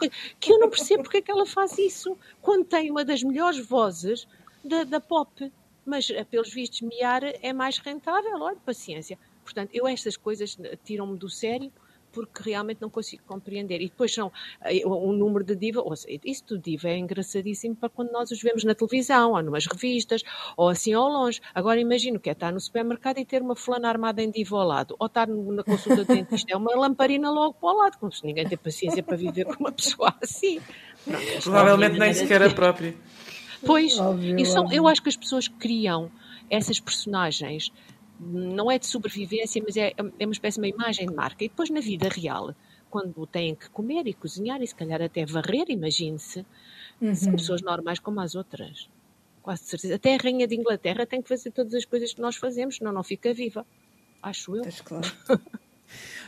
que 0.39 0.51
eu 0.51 0.57
não 0.57 0.71
percebo 0.71 1.03
porque 1.03 1.17
é 1.17 1.21
que 1.21 1.29
ela 1.29 1.45
faz 1.45 1.77
isso 1.77 2.17
quando 2.41 2.65
tem 2.65 2.89
uma 2.89 3.05
das 3.05 3.21
melhores 3.21 3.63
vozes 3.63 4.27
da, 4.65 4.83
da 4.83 4.99
pop 4.99 5.51
mas 5.87 6.09
eh, 6.09 6.23
pelos 6.25 6.53
vistos 6.53 6.81
miar 6.81 7.23
é 7.23 7.53
mais 7.53 7.77
rentável, 7.79 8.41
olha, 8.41 8.57
paciência. 8.65 9.17
Portanto, 9.43 9.69
eu 9.73 9.87
estas 9.87 10.17
coisas 10.17 10.57
eh, 10.61 10.77
tiram-me 10.83 11.17
do 11.17 11.29
sério 11.29 11.71
porque 12.11 12.49
realmente 12.49 12.81
não 12.81 12.89
consigo 12.89 13.21
compreender. 13.27 13.79
E 13.79 13.89
depois 13.89 14.13
são 14.13 14.31
eh, 14.61 14.85
um 14.85 15.13
número 15.13 15.45
de 15.45 15.55
diva, 15.55 15.81
ou 15.81 15.95
seja, 15.95 16.19
isso 16.25 16.43
do 16.45 16.57
diva 16.57 16.89
é 16.89 16.97
engraçadíssimo 16.97 17.75
para 17.75 17.89
quando 17.89 18.11
nós 18.11 18.31
os 18.31 18.41
vemos 18.41 18.63
na 18.63 18.75
televisão, 18.75 19.33
ou 19.33 19.41
numas 19.43 19.65
revistas, 19.65 20.23
ou 20.57 20.67
assim 20.67 20.93
ao 20.93 21.07
longe. 21.07 21.39
Agora 21.53 21.79
imagino 21.79 22.19
que 22.19 22.29
é 22.29 22.33
estar 22.33 22.51
no 22.51 22.59
supermercado 22.59 23.19
e 23.19 23.25
ter 23.25 23.41
uma 23.41 23.55
fulana 23.55 23.87
armada 23.87 24.21
em 24.21 24.29
diva 24.29 24.57
ao 24.57 24.67
lado, 24.67 24.95
ou 24.99 25.07
estar 25.07 25.27
na 25.27 25.63
consulta 25.63 26.03
de 26.03 26.15
dentista, 26.15 26.51
é 26.51 26.57
uma 26.57 26.75
lamparina 26.75 27.31
logo 27.31 27.53
para 27.53 27.69
o 27.69 27.77
lado, 27.77 27.97
como 27.97 28.11
se 28.11 28.25
ninguém 28.25 28.47
tem 28.47 28.57
paciência 28.57 29.03
para 29.03 29.15
viver 29.15 29.45
com 29.45 29.55
uma 29.63 29.71
pessoa 29.71 30.13
assim. 30.21 30.59
Pronto, 31.05 31.43
Provavelmente 31.43 31.99
nem 31.99 32.13
sequer 32.13 32.41
a 32.41 32.49
própria. 32.49 32.93
Pois, 33.65 33.97
óbvio, 33.99 34.39
e 34.39 34.45
são, 34.45 34.63
óbvio. 34.63 34.77
eu 34.77 34.87
acho 34.87 35.01
que 35.01 35.09
as 35.09 35.15
pessoas 35.15 35.47
criam 35.47 36.11
essas 36.49 36.79
personagens, 36.79 37.71
não 38.19 38.71
é 38.71 38.79
de 38.79 38.87
sobrevivência, 38.87 39.61
mas 39.65 39.77
é, 39.77 39.93
é 39.97 40.25
uma 40.25 40.31
espécie 40.31 40.59
de 40.59 40.67
uma 40.67 40.73
imagem 40.73 41.07
de 41.07 41.13
marca. 41.13 41.43
E 41.43 41.49
depois 41.49 41.69
na 41.69 41.79
vida 41.79 42.07
real, 42.09 42.55
quando 42.89 43.25
têm 43.27 43.55
que 43.55 43.69
comer 43.69 44.07
e 44.07 44.13
cozinhar 44.13 44.61
e 44.61 44.67
se 44.67 44.75
calhar 44.75 45.01
até 45.01 45.25
varrer, 45.25 45.65
imagine-se, 45.69 46.45
uhum. 47.01 47.15
são 47.15 47.33
pessoas 47.33 47.61
normais 47.61 47.99
como 47.99 48.19
as 48.19 48.35
outras. 48.35 48.89
Quase 49.41 49.63
certeza. 49.63 49.95
Até 49.95 50.15
a 50.15 50.17
Rainha 50.17 50.47
de 50.47 50.55
Inglaterra 50.55 51.05
tem 51.05 51.21
que 51.21 51.29
fazer 51.29 51.51
todas 51.51 51.73
as 51.73 51.85
coisas 51.85 52.13
que 52.13 52.21
nós 52.21 52.35
fazemos, 52.35 52.77
senão 52.77 52.91
não 52.91 53.03
fica 53.03 53.33
viva. 53.33 53.65
Acho 54.21 54.55
eu. 54.55 54.63
Claro. 54.83 55.11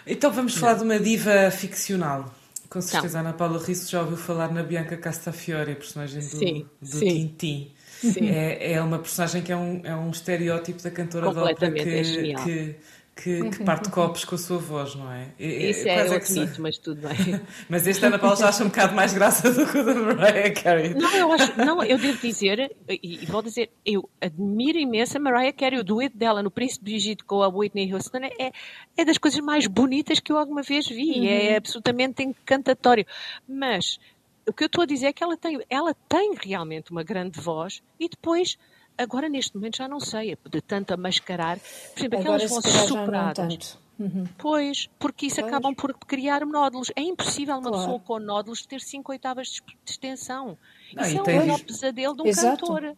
então 0.06 0.32
vamos 0.32 0.56
falar 0.56 0.76
de 0.76 0.84
uma 0.84 1.00
diva 1.00 1.52
ficcional 1.52 2.34
Com 2.70 2.82
certeza, 2.82 3.18
então, 3.18 3.30
Ana 3.30 3.38
Paula 3.38 3.64
Risso 3.64 3.90
já 3.90 4.02
ouviu 4.02 4.18
falar 4.18 4.52
na 4.54 4.62
Bianca 4.62 4.96
Castafiore, 4.96 5.72
a 5.72 5.76
personagem 5.76 6.20
do, 6.20 6.26
sim, 6.26 6.66
do 6.80 6.88
sim. 6.88 7.28
Tintin. 7.28 7.72
Sim. 8.00 8.30
É, 8.30 8.74
é 8.74 8.82
uma 8.82 9.00
personagem 9.00 9.42
que 9.42 9.52
é 9.52 9.58
um, 9.58 9.82
é 9.84 9.96
um 9.96 10.12
estereótipo 10.12 10.82
da 10.82 10.92
cantora 10.92 11.32
de 11.32 11.38
ópera 11.38 11.72
que, 11.72 11.80
é 11.80 12.36
que, 12.44 12.76
que, 13.22 13.50
que, 13.50 13.64
parte 13.64 13.90
copos 13.90 14.24
com 14.24 14.36
a 14.36 14.38
sua 14.38 14.58
voz, 14.58 14.96
não 14.96 15.12
é? 15.12 15.28
Isso 15.38 15.88
é, 15.88 16.08
é 16.08 16.12
outro 16.12 16.34
mito, 16.34 16.62
mas 16.62 16.78
tudo 16.78 17.02
bem. 17.08 17.42
mas 17.68 17.86
este 17.86 18.06
Ana 18.06 18.18
Paula 18.18 18.36
já 18.36 18.50
acha 18.50 18.64
um 18.64 18.68
bocado 18.68 18.96
mais 18.96 19.14
graça 19.14 19.52
do 19.52 19.70
que 19.70 19.78
o 19.78 19.84
da 19.84 19.94
Mariah 19.94 20.54
Carey. 20.54 20.94
Não, 20.94 21.16
eu 21.16 21.32
acho, 21.32 21.58
não, 21.58 21.84
eu 21.84 21.98
devo 21.98 22.20
dizer, 22.20 22.76
e, 22.88 23.24
e 23.24 23.26
vou 23.26 23.42
dizer, 23.42 23.70
eu 23.86 24.10
admiro 24.22 24.78
imenso 24.78 25.18
a 25.18 25.20
Mariah 25.20 25.54
Carey, 25.54 25.80
o 25.80 25.84
dueto 25.84 26.18
dela 26.18 26.42
no 26.42 26.50
Príncipe 26.50 26.86
Brigitte 26.86 27.24
com 27.24 27.44
a 27.44 27.48
Whitney 27.48 27.94
Houston 27.94 28.20
é, 28.40 28.52
é 28.98 29.06
das 29.06 29.18
coisas 29.18 29.40
mais 29.42 29.68
bonitas 29.68 30.20
que 30.20 30.32
eu 30.32 30.38
alguma 30.38 30.62
vez 30.62 30.88
vi, 30.88 31.20
uhum. 31.20 31.28
é 31.28 31.58
absolutamente 31.58 32.24
encantatório. 32.24 33.06
Mas 33.48 34.00
o 34.48 34.54
que 34.54 34.64
eu 34.64 34.68
estou 34.68 34.84
a 34.84 34.88
dizer 34.88 35.08
é 35.08 35.14
que 35.14 35.24
ela 35.24 35.38
tem, 35.38 35.60
ela 35.70 35.94
tem 36.08 36.34
realmente 36.42 36.92
uma 36.92 37.04
grande 37.04 37.40
voz 37.40 37.84
e 38.00 38.08
depois 38.08 38.58
Agora, 39.00 39.30
neste 39.30 39.56
momento, 39.56 39.78
já 39.78 39.88
não 39.88 40.00
sei, 40.00 40.38
de 40.50 40.62
tanto 40.62 40.94
a 40.94 40.98
mascarar. 40.98 41.58
Por 41.58 42.00
exemplo, 42.00 42.20
Agora, 42.20 42.44
aquelas 42.44 42.50
vozes 42.52 42.88
superadas. 42.88 43.80
Uhum. 43.98 44.26
Pois, 44.38 44.90
porque 45.00 45.28
isso 45.28 45.38
pois. 45.38 45.48
acabam 45.48 45.74
por 45.74 45.94
criar 45.94 46.46
nódulos. 46.46 46.92
É 46.96 47.02
impossível 47.02 47.56
uma 47.56 47.70
claro. 47.70 47.78
pessoa 47.78 48.00
com 48.00 48.20
nódulos 48.20 48.66
ter 48.66 48.82
5 48.82 49.12
oitavas 49.12 49.48
de 49.48 49.62
extensão. 49.86 50.58
Não, 50.94 51.04
isso 51.04 51.18
é 51.18 51.22
o 51.22 51.26
maior 51.38 51.60
pesadelo 51.62 52.16
de 52.16 52.22
um 52.24 52.28
Exato. 52.28 52.66
cantor. 52.66 52.96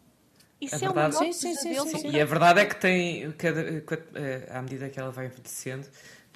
Isso 0.59 0.83
é, 0.83 0.87
é 0.87 0.91
um 0.91 0.93
maior 0.93 1.11
sim, 1.11 1.31
pesadelo 1.31 1.85
sim, 1.85 1.91
sim, 1.91 1.97
sim. 1.97 2.17
E 2.17 2.21
a 2.21 2.25
verdade 2.25 2.61
é 2.61 2.65
que 2.65 2.75
tem, 2.75 3.31
cada, 3.31 3.61
eh, 3.61 4.49
à 4.51 4.61
medida 4.61 4.89
que 4.89 4.99
ela 4.99 5.11
vai 5.11 5.25
envelhecendo, 5.27 5.87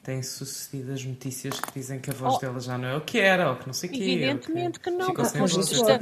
têm 0.06 0.22
sucedido 0.22 0.94
as 0.94 1.04
notícias 1.04 1.60
que 1.60 1.74
dizem 1.74 2.00
que 2.00 2.12
a 2.12 2.14
voz 2.14 2.36
oh. 2.36 2.40
dela 2.40 2.60
já 2.60 2.78
não 2.78 2.88
é 2.88 2.96
o 2.96 3.02
que 3.02 3.18
era, 3.18 3.50
ou 3.50 3.56
que 3.56 3.66
não 3.66 3.74
sei 3.74 3.90
o 3.90 3.94
que 3.94 4.04
Evidentemente 4.04 4.80
que, 4.80 4.92
que 4.92 4.96
não. 4.96 5.12
Está, 5.12 6.00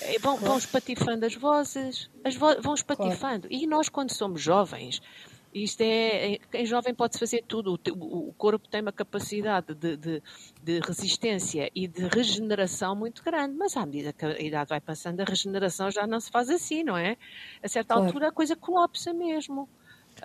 é, 0.00 0.18
vão, 0.18 0.38
vão 0.38 0.56
espatifando 0.56 1.26
as 1.26 1.34
vozes, 1.34 2.10
as 2.24 2.34
vo 2.34 2.60
vão 2.62 2.74
espatifando. 2.74 3.46
Claro. 3.48 3.62
E 3.62 3.66
nós, 3.66 3.90
quando 3.90 4.12
somos 4.12 4.40
jovens, 4.40 5.02
isto 5.52 5.82
é, 5.82 6.38
em 6.54 6.66
jovem 6.66 6.94
pode 6.94 7.18
fazer 7.18 7.44
tudo. 7.46 7.78
O, 7.90 8.32
corpo 8.32 8.66
tem 8.66 8.80
uma 8.80 8.92
capacidade 8.92 9.74
de, 9.74 9.96
de, 9.96 10.22
de, 10.62 10.80
resistência 10.80 11.70
e 11.74 11.86
de 11.86 12.08
regeneração 12.08 12.96
muito 12.96 13.22
grande, 13.22 13.54
mas 13.54 13.76
à 13.76 13.84
medida 13.84 14.12
que 14.12 14.24
a 14.24 14.40
idade 14.40 14.70
vai 14.70 14.80
passando, 14.80 15.20
a 15.20 15.24
regeneração 15.24 15.90
já 15.90 16.06
não 16.06 16.18
se 16.18 16.30
faz 16.30 16.48
assim, 16.48 16.82
não 16.82 16.96
é? 16.96 17.16
A 17.62 17.68
certa 17.68 17.94
claro. 17.94 18.06
altura 18.06 18.28
a 18.28 18.32
coisa 18.32 18.56
colapsa 18.56 19.12
mesmo. 19.12 19.68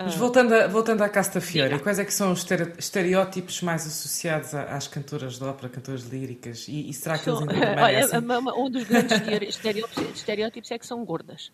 Mas 0.02 0.16
voltando, 0.16 0.54
a, 0.54 0.68
voltando 0.68 1.02
à 1.04 1.10
Casta 1.10 1.42
Fiore, 1.42 1.78
quais 1.80 2.00
é 2.00 2.06
que 2.06 2.14
são 2.14 2.32
os 2.32 2.46
estereótipos 2.78 3.62
mais 3.62 3.86
associados 3.86 4.54
às 4.56 4.88
cantoras 4.88 5.38
de 5.38 5.44
ópera, 5.44 5.68
cantoras 5.68 6.04
líricas? 6.04 6.68
E, 6.70 6.90
e 6.90 6.94
será 6.94 7.18
que 7.18 7.30
eles 7.30 7.42
ainda 7.42 7.54
Olha, 7.84 8.56
um 8.56 8.70
dos 8.70 8.86
grandes 8.86 9.12
estereótipos, 9.50 10.16
estereótipos, 10.16 10.72
é 10.72 10.80
que 10.80 10.88
são 10.88 11.04
gordas. 11.04 11.52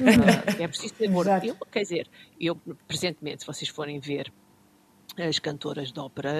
uh, 0.00 0.56
é 0.62 0.66
preciso 0.66 0.94
ser 0.94 1.08
gorda. 1.08 1.42
Eu, 1.44 1.54
quer 1.70 1.82
dizer, 1.82 2.08
eu, 2.40 2.58
presentemente, 2.88 3.42
se 3.42 3.46
vocês 3.46 3.68
forem 3.68 4.00
ver 4.00 4.32
as 5.18 5.38
cantoras 5.38 5.92
de 5.92 6.00
ópera, 6.00 6.32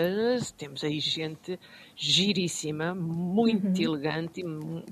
temos 0.57 0.83
aí 0.83 0.99
gente 1.01 1.61
giríssima, 1.95 2.95
muito 2.95 3.79
uhum. 3.79 3.95
elegante, 3.95 4.43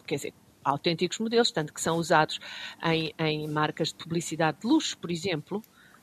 quer 0.06 0.16
dizer, 0.16 0.34
autênticos 0.62 1.18
modelos, 1.18 1.50
tanto 1.50 1.72
que 1.72 1.80
são 1.80 1.96
usados 1.96 2.38
em, 2.84 3.14
em 3.18 3.48
marcas 3.48 3.88
de 3.88 3.94
publicidade 3.94 4.58
de 4.60 4.66
luxo, 4.66 4.98
por 4.98 5.10
exemplo, 5.10 5.62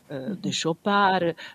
uh, 0.09 0.35
de 0.35 0.51
Chopin, 0.51 0.89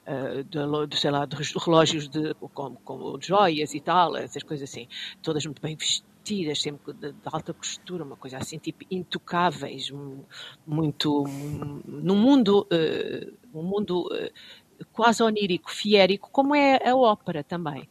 uh, 0.07 0.45
de, 0.45 0.87
de, 0.89 0.97
sei 0.99 1.11
lá, 1.11 1.25
de 1.25 1.37
relógios 1.59 2.09
de, 2.09 2.35
com, 2.35 2.75
com 2.77 3.19
joias 3.21 3.75
e 3.75 3.81
tal, 3.81 4.17
essas 4.17 4.43
coisas 4.43 4.69
assim, 4.69 4.89
todas 5.23 5.45
muito 5.45 5.61
bem 5.61 5.77
vestidas, 5.77 6.61
sempre 6.61 6.93
de, 6.93 7.13
de, 7.13 7.19
alta 7.25 7.53
costura, 7.53 8.05
uma 8.05 8.17
coisa 8.17 8.39
assim, 8.39 8.59
tipo, 8.59 8.85
intocáveis, 8.91 9.93
muito, 10.67 11.25
num 11.87 12.17
mundo, 12.17 12.67
uh, 12.73 13.59
um 13.59 13.63
mundo 13.63 14.09
quase 14.93 15.23
onírico, 15.23 15.71
fiérico, 15.71 16.31
como 16.31 16.55
é 16.55 16.89
a 16.89 16.97
ópera 16.97 17.45
também. 17.45 17.89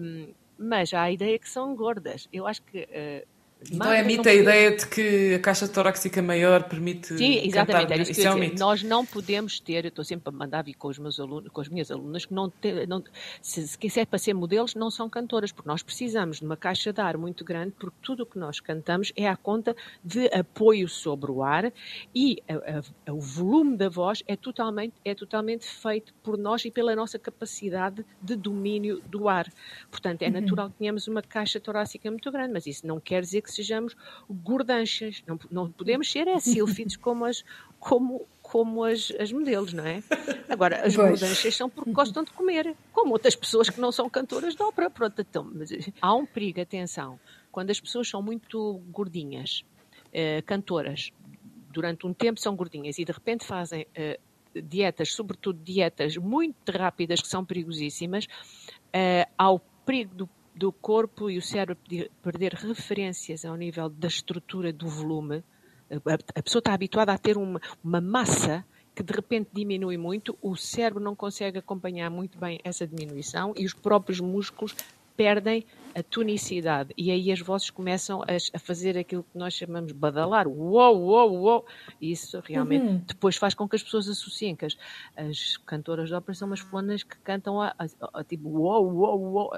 Um, 0.00 0.32
mas 0.58 0.92
há 0.92 1.02
a 1.02 1.10
ideia 1.10 1.38
que 1.38 1.48
são 1.48 1.74
gordas. 1.74 2.28
Eu 2.32 2.46
acho 2.46 2.62
que 2.62 2.82
uh, 2.82 3.26
então 3.70 3.92
é 3.92 4.02
mito 4.02 4.28
a 4.28 4.32
ideia 4.32 4.74
de 4.74 4.86
que 4.86 5.34
a 5.34 5.38
caixa 5.38 5.68
torácica 5.68 6.22
maior 6.22 6.64
permite. 6.64 7.16
Sim, 7.16 7.46
exatamente. 7.46 7.88
Cantar... 7.88 8.00
Isso, 8.00 8.12
isso 8.12 8.26
é 8.26 8.32
um 8.32 8.38
mito. 8.38 8.58
Nós 8.58 8.82
não 8.82 9.04
podemos 9.04 9.60
ter, 9.60 9.84
eu 9.84 9.88
estou 9.88 10.04
sempre 10.04 10.28
a 10.28 10.32
mandar 10.32 10.62
vir 10.62 10.74
com 10.74 10.88
os 10.88 10.98
meus 10.98 11.20
alunos, 11.20 11.50
com 11.52 11.60
as 11.60 11.68
minhas 11.68 11.90
alunas, 11.90 12.24
que 12.24 12.32
não, 12.32 12.48
te, 12.48 12.86
não 12.86 13.02
se, 13.42 13.66
se 13.68 13.76
quiser 13.76 14.06
para 14.06 14.18
ser 14.18 14.32
modelos, 14.32 14.74
não 14.74 14.90
são 14.90 15.10
cantoras, 15.10 15.52
porque 15.52 15.68
nós 15.68 15.82
precisamos 15.82 16.38
de 16.38 16.46
uma 16.46 16.56
caixa 16.56 16.92
de 16.92 17.00
ar 17.00 17.18
muito 17.18 17.44
grande, 17.44 17.74
porque 17.78 17.96
tudo 18.02 18.22
o 18.22 18.26
que 18.26 18.38
nós 18.38 18.60
cantamos 18.60 19.12
é 19.14 19.28
à 19.28 19.36
conta 19.36 19.76
de 20.02 20.26
apoio 20.28 20.88
sobre 20.88 21.30
o 21.30 21.42
ar 21.42 21.72
e 22.14 22.42
a, 22.48 23.10
a, 23.10 23.12
o 23.12 23.20
volume 23.20 23.76
da 23.76 23.88
voz 23.88 24.22
é 24.26 24.36
totalmente, 24.36 24.94
é 25.04 25.14
totalmente 25.14 25.66
feito 25.66 26.14
por 26.22 26.38
nós 26.38 26.64
e 26.64 26.70
pela 26.70 26.96
nossa 26.96 27.18
capacidade 27.18 28.04
de 28.22 28.36
domínio 28.36 29.02
do 29.06 29.28
ar. 29.28 29.52
Portanto, 29.90 30.22
é 30.22 30.26
uhum. 30.26 30.32
natural 30.32 30.70
que 30.70 30.78
tenhamos 30.78 31.06
uma 31.08 31.22
caixa 31.22 31.60
torácica 31.60 32.10
muito 32.10 32.30
grande, 32.32 32.52
mas 32.52 32.66
isso 32.66 32.86
não 32.86 32.98
quer 32.98 33.20
dizer 33.20 33.42
que 33.42 33.49
que 33.50 33.56
sejamos 33.56 33.96
gordanchas. 34.28 35.22
Não, 35.26 35.38
não 35.50 35.70
podemos 35.70 36.10
ser 36.10 36.28
é 36.28 36.38
sílfides 36.40 36.96
como 36.96 37.24
as, 37.24 37.44
como, 37.78 38.26
como 38.42 38.84
as, 38.84 39.12
as 39.18 39.32
modelos, 39.32 39.72
não 39.72 39.86
é? 39.86 40.02
Agora, 40.48 40.76
as 40.86 40.94
pois. 40.94 41.10
gordanchas 41.10 41.54
são 41.54 41.68
porque 41.68 41.90
gostam 41.90 42.24
de 42.24 42.30
comer, 42.32 42.74
como 42.92 43.12
outras 43.12 43.36
pessoas 43.36 43.68
que 43.68 43.80
não 43.80 43.92
são 43.92 44.08
cantoras 44.08 44.54
de 44.54 44.62
ópera. 44.62 44.88
Pronto, 44.90 45.20
então, 45.20 45.50
mas 45.52 45.70
há 46.00 46.14
um 46.14 46.26
perigo, 46.26 46.60
atenção, 46.60 47.18
quando 47.50 47.70
as 47.70 47.80
pessoas 47.80 48.08
são 48.08 48.22
muito 48.22 48.80
gordinhas, 48.90 49.64
eh, 50.12 50.42
cantoras, 50.42 51.10
durante 51.70 52.06
um 52.06 52.12
tempo 52.12 52.40
são 52.40 52.56
gordinhas 52.56 52.98
e 52.98 53.04
de 53.04 53.12
repente 53.12 53.44
fazem 53.44 53.86
eh, 53.94 54.18
dietas, 54.54 55.12
sobretudo 55.12 55.62
dietas 55.62 56.16
muito 56.16 56.70
rápidas 56.70 57.20
que 57.20 57.28
são 57.28 57.44
perigosíssimas, 57.44 58.26
eh, 58.92 59.26
há 59.38 59.50
o 59.50 59.60
perigo 59.86 60.14
do 60.14 60.28
do 60.60 60.70
corpo 60.70 61.30
e 61.30 61.38
o 61.38 61.42
cérebro 61.42 61.78
perder 62.22 62.52
referências 62.52 63.46
ao 63.46 63.56
nível 63.56 63.88
da 63.88 64.08
estrutura 64.08 64.70
do 64.70 64.86
volume. 64.86 65.42
A, 66.34 66.42
pessoa 66.42 66.60
está 66.60 66.74
habituada 66.74 67.12
a 67.14 67.18
ter 67.18 67.38
uma, 67.38 67.58
uma 67.82 67.98
massa 67.98 68.62
que 68.94 69.02
de 69.02 69.10
repente 69.10 69.48
diminui 69.54 69.96
muito, 69.96 70.36
o 70.42 70.54
cérebro 70.56 71.02
não 71.02 71.16
consegue 71.16 71.56
acompanhar 71.56 72.10
muito 72.10 72.36
bem 72.38 72.60
essa 72.62 72.86
diminuição 72.86 73.54
e 73.56 73.64
os 73.64 73.72
próprios 73.72 74.20
músculos 74.20 74.76
perdem 75.16 75.64
a 75.94 76.02
tonicidade. 76.02 76.92
E 76.96 77.10
aí 77.10 77.32
as 77.32 77.40
vozes 77.40 77.70
começam 77.70 78.22
a, 78.22 78.56
a, 78.56 78.58
fazer 78.58 78.96
aquilo 78.96 79.22
que 79.24 79.36
nós 79.36 79.54
chamamos 79.54 79.88
de 79.88 79.94
badalar. 79.94 80.46
Uou, 80.46 81.00
uou, 81.00 81.32
uou. 81.40 81.66
E 82.00 82.12
isso 82.12 82.40
realmente 82.44 82.86
uhum. 82.86 83.02
depois 83.06 83.36
faz 83.36 83.54
com 83.54 83.68
que 83.68 83.76
as 83.76 83.82
pessoas 83.82 84.08
associem 84.08 84.54
que 84.54 84.66
as, 84.66 84.76
as 85.16 85.56
cantoras 85.58 86.08
de 86.08 86.14
ópera 86.14 86.34
são 86.34 86.48
umas 86.48 86.60
fulanas 86.60 87.02
que 87.02 87.16
cantam 87.18 87.60
a, 87.60 87.74
a, 87.78 87.86
a, 88.20 88.24
tipo 88.24 88.48
uou, 88.48 88.92
uou, 88.92 89.20
uou, 89.20 89.50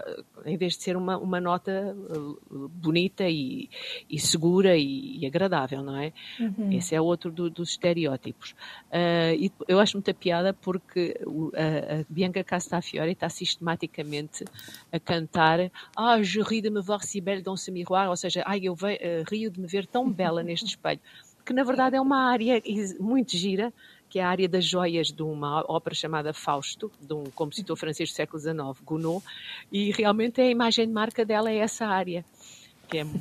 em 0.44 0.56
vez 0.56 0.76
de 0.76 0.82
ser 0.82 0.96
uma, 0.96 1.16
uma 1.16 1.40
nota 1.40 1.94
uh, 1.94 2.68
bonita 2.68 3.28
e, 3.28 3.68
e 4.08 4.18
segura 4.18 4.76
e, 4.76 5.18
e, 5.18 5.26
agradável, 5.26 5.82
não 5.82 5.96
é? 5.96 6.12
Uhum. 6.40 6.72
Esse 6.72 6.94
é 6.94 7.00
outro 7.00 7.30
do, 7.30 7.50
dos 7.50 7.70
estereótipos. 7.70 8.52
Uh, 8.90 9.34
e 9.38 9.52
eu 9.68 9.78
acho 9.78 9.96
muita 9.96 10.14
piada 10.14 10.52
porque 10.52 11.18
a, 11.54 12.00
a 12.00 12.04
Bianca 12.08 12.42
Castafiore 12.42 13.12
está 13.12 13.28
sistematicamente 13.28 14.44
a 14.90 14.98
cantar 14.98 15.70
ah, 15.96 16.21
je 16.22 16.40
ris 16.40 16.62
de 16.62 16.70
me 16.70 16.80
voir 16.80 17.02
si 17.02 17.20
belle 17.20 17.42
dans 17.42 17.56
ce 17.56 17.70
miroir, 17.70 18.10
ou 18.10 18.16
seja, 18.16 18.42
ai, 18.46 18.60
eu 18.64 18.74
ve, 18.74 18.94
uh, 18.94 19.24
rio 19.30 19.50
de 19.50 19.60
me 19.60 19.66
ver 19.66 19.86
tão 19.86 20.10
bela 20.10 20.42
neste 20.44 20.66
espelho, 20.66 21.00
que 21.44 21.52
na 21.52 21.64
verdade 21.64 21.96
é 21.96 22.00
uma 22.00 22.30
área 22.30 22.62
muito 23.00 23.36
gira, 23.36 23.72
que 24.08 24.18
é 24.18 24.22
a 24.22 24.28
área 24.28 24.48
das 24.48 24.64
joias 24.64 25.08
de 25.08 25.22
uma 25.22 25.64
ópera 25.68 25.94
chamada 25.94 26.32
Fausto, 26.34 26.90
de 27.00 27.14
um 27.14 27.24
compositor 27.34 27.76
francês 27.76 28.10
do 28.10 28.14
século 28.14 28.40
XIX, 28.40 28.84
Gounod, 28.84 29.24
e 29.70 29.90
realmente 29.90 30.40
a 30.40 30.50
imagem 30.50 30.86
de 30.86 30.92
marca 30.92 31.24
dela 31.24 31.50
é 31.50 31.56
essa 31.56 31.86
área, 31.86 32.24
que 32.88 32.98
é 32.98 33.06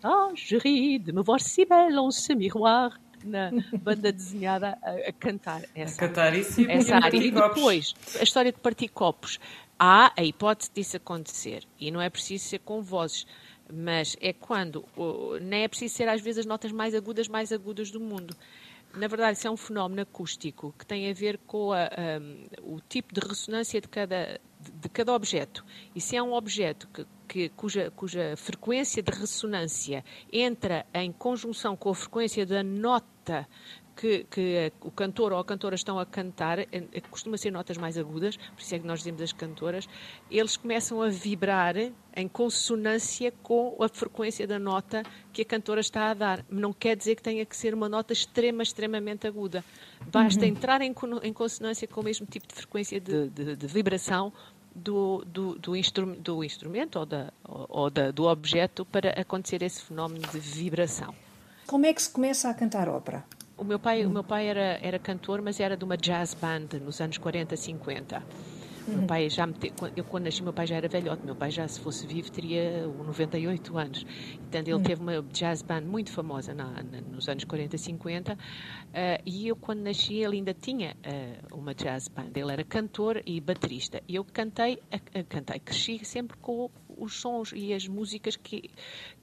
Ah, 0.00 0.30
je 0.32 0.56
ris 0.58 1.00
de 1.00 1.12
me 1.12 1.22
voir 1.22 1.40
si 1.40 1.64
belle 1.64 1.92
dans 1.92 2.14
ce 2.14 2.32
miroir, 2.32 2.92
na 3.24 3.50
banda 3.82 4.12
desenhada 4.12 4.78
a, 4.82 5.08
a 5.08 5.12
cantar 5.12 5.62
essa, 5.74 6.04
a 6.04 6.08
cantar 6.08 6.34
isso 6.34 6.60
e 6.60 6.70
essa 6.70 6.96
área. 6.96 7.16
E 7.16 7.30
depois, 7.30 7.94
a 8.18 8.22
história 8.22 8.52
de 8.52 8.58
partir 8.58 8.88
copos 8.88 9.38
há 9.78 10.12
a 10.16 10.24
hipótese 10.24 10.70
disso 10.74 10.96
acontecer 10.96 11.64
e 11.78 11.90
não 11.90 12.00
é 12.00 12.10
preciso 12.10 12.44
ser 12.44 12.58
com 12.60 12.82
vozes, 12.82 13.26
mas 13.72 14.16
é 14.20 14.32
quando 14.32 14.84
nem 15.40 15.62
é 15.62 15.68
preciso 15.68 15.94
ser 15.94 16.08
às 16.08 16.20
vezes 16.20 16.40
as 16.40 16.46
notas 16.46 16.72
mais 16.72 16.94
agudas, 16.94 17.28
mais 17.28 17.52
agudas 17.52 17.90
do 17.90 18.00
mundo. 18.00 18.34
Na 18.94 19.06
verdade, 19.06 19.36
isso 19.36 19.46
é 19.46 19.50
um 19.50 19.56
fenómeno 19.56 20.00
acústico 20.00 20.74
que 20.78 20.86
tem 20.86 21.10
a 21.10 21.12
ver 21.12 21.38
com 21.46 21.72
a, 21.72 21.90
um, 22.20 22.74
o 22.76 22.80
tipo 22.80 23.12
de 23.14 23.20
ressonância 23.20 23.80
de 23.80 23.88
cada, 23.88 24.40
de 24.60 24.88
cada 24.88 25.12
objeto. 25.12 25.64
E 25.94 26.00
se 26.00 26.16
é 26.16 26.22
um 26.22 26.32
objeto 26.32 26.88
que, 26.88 27.06
que, 27.28 27.48
cuja, 27.50 27.90
cuja 27.90 28.34
frequência 28.36 29.02
de 29.02 29.12
ressonância 29.12 30.02
entra 30.32 30.86
em 30.94 31.12
conjunção 31.12 31.76
com 31.76 31.90
a 31.90 31.94
frequência 31.94 32.46
da 32.46 32.62
nota 32.62 33.46
que, 33.98 34.24
que 34.30 34.72
o 34.80 34.92
cantor 34.92 35.32
ou 35.32 35.40
a 35.40 35.44
cantora 35.44 35.74
estão 35.74 35.98
a 35.98 36.06
cantar, 36.06 36.58
costuma 37.10 37.36
ser 37.36 37.50
notas 37.50 37.76
mais 37.76 37.98
agudas, 37.98 38.36
por 38.36 38.60
isso 38.60 38.74
é 38.74 38.78
que 38.78 38.86
nós 38.86 39.00
dizemos 39.00 39.20
as 39.20 39.32
cantoras, 39.32 39.88
eles 40.30 40.56
começam 40.56 41.02
a 41.02 41.08
vibrar 41.08 41.74
em 42.14 42.28
consonância 42.28 43.32
com 43.42 43.76
a 43.82 43.88
frequência 43.88 44.46
da 44.46 44.58
nota 44.58 45.02
que 45.32 45.42
a 45.42 45.44
cantora 45.44 45.80
está 45.80 46.10
a 46.10 46.14
dar. 46.14 46.44
Não 46.48 46.72
quer 46.72 46.96
dizer 46.96 47.16
que 47.16 47.22
tenha 47.22 47.44
que 47.44 47.56
ser 47.56 47.74
uma 47.74 47.88
nota 47.88 48.12
extrema, 48.12 48.62
extremamente 48.62 49.26
aguda. 49.26 49.64
Basta 50.06 50.42
uhum. 50.42 50.46
entrar 50.48 50.80
em, 50.80 50.94
em, 51.22 51.32
consonância 51.32 51.88
com 51.88 52.00
o 52.00 52.04
mesmo 52.04 52.24
tipo 52.26 52.46
de 52.46 52.54
frequência 52.54 53.00
de, 53.00 53.28
de, 53.30 53.56
de 53.56 53.66
vibração 53.66 54.32
do, 54.72 55.24
do, 55.26 55.58
do, 55.58 55.76
instru 55.76 56.14
do, 56.14 56.44
instrumento 56.44 57.00
ou, 57.00 57.06
da, 57.06 57.32
ou 57.44 57.90
da, 57.90 58.12
do 58.12 58.24
objeto 58.24 58.84
para 58.84 59.10
acontecer 59.20 59.60
esse 59.62 59.82
fenómeno 59.82 60.24
de 60.28 60.38
vibração. 60.38 61.12
Como 61.66 61.84
é 61.84 61.92
que 61.92 62.00
se 62.00 62.10
começa 62.10 62.48
a 62.48 62.54
cantar 62.54 62.88
ópera? 62.88 63.24
O 63.58 63.64
meu 63.64 63.78
pai, 63.78 64.06
o 64.06 64.10
meu 64.10 64.22
pai 64.22 64.46
era, 64.46 64.78
era 64.80 64.98
cantor, 65.00 65.42
mas 65.42 65.58
era 65.58 65.76
de 65.76 65.84
uma 65.84 65.96
jazz 65.96 66.32
band 66.32 66.78
nos 66.80 67.00
anos 67.00 67.18
40, 67.18 67.56
50. 67.56 68.22
Uhum. 68.88 68.98
Meu 68.98 69.06
pai 69.06 69.28
já 69.28 69.46
me 69.46 69.52
te... 69.52 69.72
eu 69.96 70.04
quando 70.04 70.24
nasci 70.24 70.42
meu 70.42 70.52
pai 70.52 70.66
já 70.66 70.76
era 70.76 70.88
velhote, 70.88 71.24
meu 71.24 71.36
pai 71.36 71.50
já 71.50 71.66
se 71.68 71.78
fosse 71.80 72.06
vivo 72.06 72.30
teria 72.30 72.86
98 72.86 73.76
anos. 73.76 74.04
Portanto, 74.04 74.68
ele 74.68 74.74
uhum. 74.74 74.82
teve 74.82 75.02
uma 75.02 75.22
jazz 75.32 75.60
band 75.62 75.82
muito 75.82 76.10
famosa 76.12 76.54
na, 76.54 76.70
na, 76.82 77.00
nos 77.00 77.28
anos 77.28 77.44
40, 77.44 77.76
50. 77.76 78.32
Uh, 78.32 78.36
e 79.26 79.48
eu 79.48 79.56
quando 79.56 79.80
nasci 79.80 80.14
ele 80.14 80.36
ainda 80.36 80.54
tinha 80.54 80.96
uh, 81.04 81.56
uma 81.56 81.74
jazz 81.74 82.08
band. 82.08 82.30
Ele 82.34 82.52
era 82.52 82.64
cantor 82.64 83.22
e 83.26 83.40
baterista. 83.40 84.00
E 84.08 84.14
eu 84.14 84.24
cantei, 84.24 84.78
cantei, 85.28 85.58
cresci 85.58 86.04
sempre 86.04 86.36
com 86.38 86.70
os 86.98 87.20
sons 87.20 87.52
e 87.54 87.72
as 87.72 87.86
músicas 87.86 88.36
que, 88.36 88.70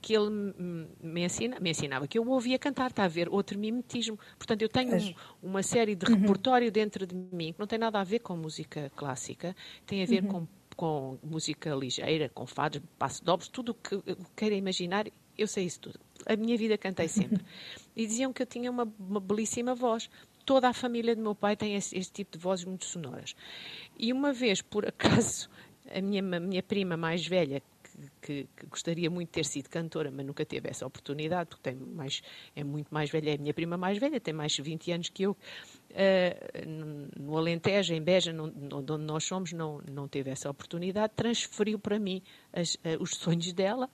que 0.02 0.16
ele 0.16 0.30
me, 1.02 1.24
ensina, 1.24 1.60
me 1.60 1.72
ensinava, 1.72 2.08
que 2.08 2.18
eu 2.18 2.28
ouvia 2.28 2.58
cantar, 2.58 2.90
está 2.90 3.04
a 3.04 3.08
ver, 3.08 3.30
outro 3.30 3.58
mimetismo. 3.60 4.18
Portanto, 4.38 4.62
eu 4.62 4.70
tenho 4.70 4.96
um, 4.96 5.14
uma 5.44 5.64
série 5.64 5.96
de 5.96 6.06
uhum. 6.06 6.20
repertório 6.20 6.72
dentro 6.72 7.06
de 7.06 7.16
mim 7.16 7.54
que 7.54 7.60
não 7.60 7.68
tem 7.68 7.80
nada 7.80 8.00
a 8.00 8.04
ver 8.04 8.20
com 8.20 8.36
música 8.36 8.92
clássica, 8.96 9.56
tem 9.86 10.04
a 10.04 10.06
ver 10.06 10.24
uhum. 10.24 10.30
com, 10.30 10.48
com 10.76 11.20
música 11.24 11.74
ligeira, 11.76 12.30
com 12.30 12.46
fados, 12.46 12.82
passo 12.98 13.24
dobros, 13.24 13.48
tudo 13.50 13.72
o 13.72 13.76
que 13.76 14.02
queira 14.36 14.56
imaginar, 14.56 15.06
eu 15.38 15.48
sei 15.48 15.66
isso 15.66 15.80
tudo. 15.82 16.00
A 16.26 16.36
minha 16.36 16.58
vida 16.58 16.78
cantei 16.78 17.08
sempre. 17.08 17.44
E 17.98 18.06
diziam 18.06 18.34
que 18.34 18.42
eu 18.42 18.46
tinha 18.46 18.70
uma, 18.70 18.94
uma 19.00 19.22
belíssima 19.22 19.74
voz 19.74 20.10
toda 20.46 20.70
a 20.70 20.74
família 20.74 21.16
do 21.16 21.22
meu 21.22 21.34
pai 21.34 21.56
tem 21.56 21.76
esse, 21.76 21.98
esse, 21.98 22.12
tipo 22.12 22.38
de 22.38 22.38
vozes 22.38 22.64
muito 22.66 22.86
sonoras. 22.86 23.36
E 23.98 24.14
uma 24.14 24.32
vez, 24.32 24.62
por 24.62 24.86
acaso, 24.86 25.50
a 25.94 26.02
minha, 26.02 26.22
a 26.22 26.40
minha 26.40 26.64
prima 26.64 26.98
mais 26.98 27.26
velha, 27.26 27.62
que, 28.22 28.48
que, 28.58 28.66
gostaria 28.68 29.10
muito 29.10 29.30
de 29.30 29.34
ter 29.34 29.46
sido 29.46 29.70
cantora, 29.70 30.12
mas 30.12 30.26
nunca 30.26 30.46
teve 30.46 30.70
essa 30.70 30.86
oportunidade, 30.86 31.50
porque 31.50 31.72
tem 31.72 31.76
mais, 31.76 32.22
é 32.56 32.64
muito 32.64 32.94
mais 32.94 33.10
velha, 33.10 33.32
é 33.32 33.36
a 33.36 33.38
minha 33.38 33.54
prima 33.54 33.78
mais 33.78 33.98
velha, 33.98 34.20
tem 34.20 34.34
mais 34.34 34.52
de 34.52 34.62
20 34.62 34.92
anos 34.92 35.10
que 35.10 35.24
eu. 35.24 35.32
Uh, 35.92 37.20
no 37.22 37.38
Alentejo, 37.38 37.94
em 37.94 38.02
Beja, 38.02 38.34
não, 38.34 38.52
onde 38.74 38.98
nós 38.98 39.24
somos, 39.24 39.54
não, 39.54 39.82
não 39.90 40.08
teve 40.10 40.30
essa 40.30 40.50
oportunidade, 40.50 41.14
transferiu 41.16 41.80
para 41.80 41.98
mim 41.98 42.22
as, 42.52 42.76
uh, 42.76 43.00
os 43.00 43.12
sonhos 43.12 43.54
dela 43.54 43.90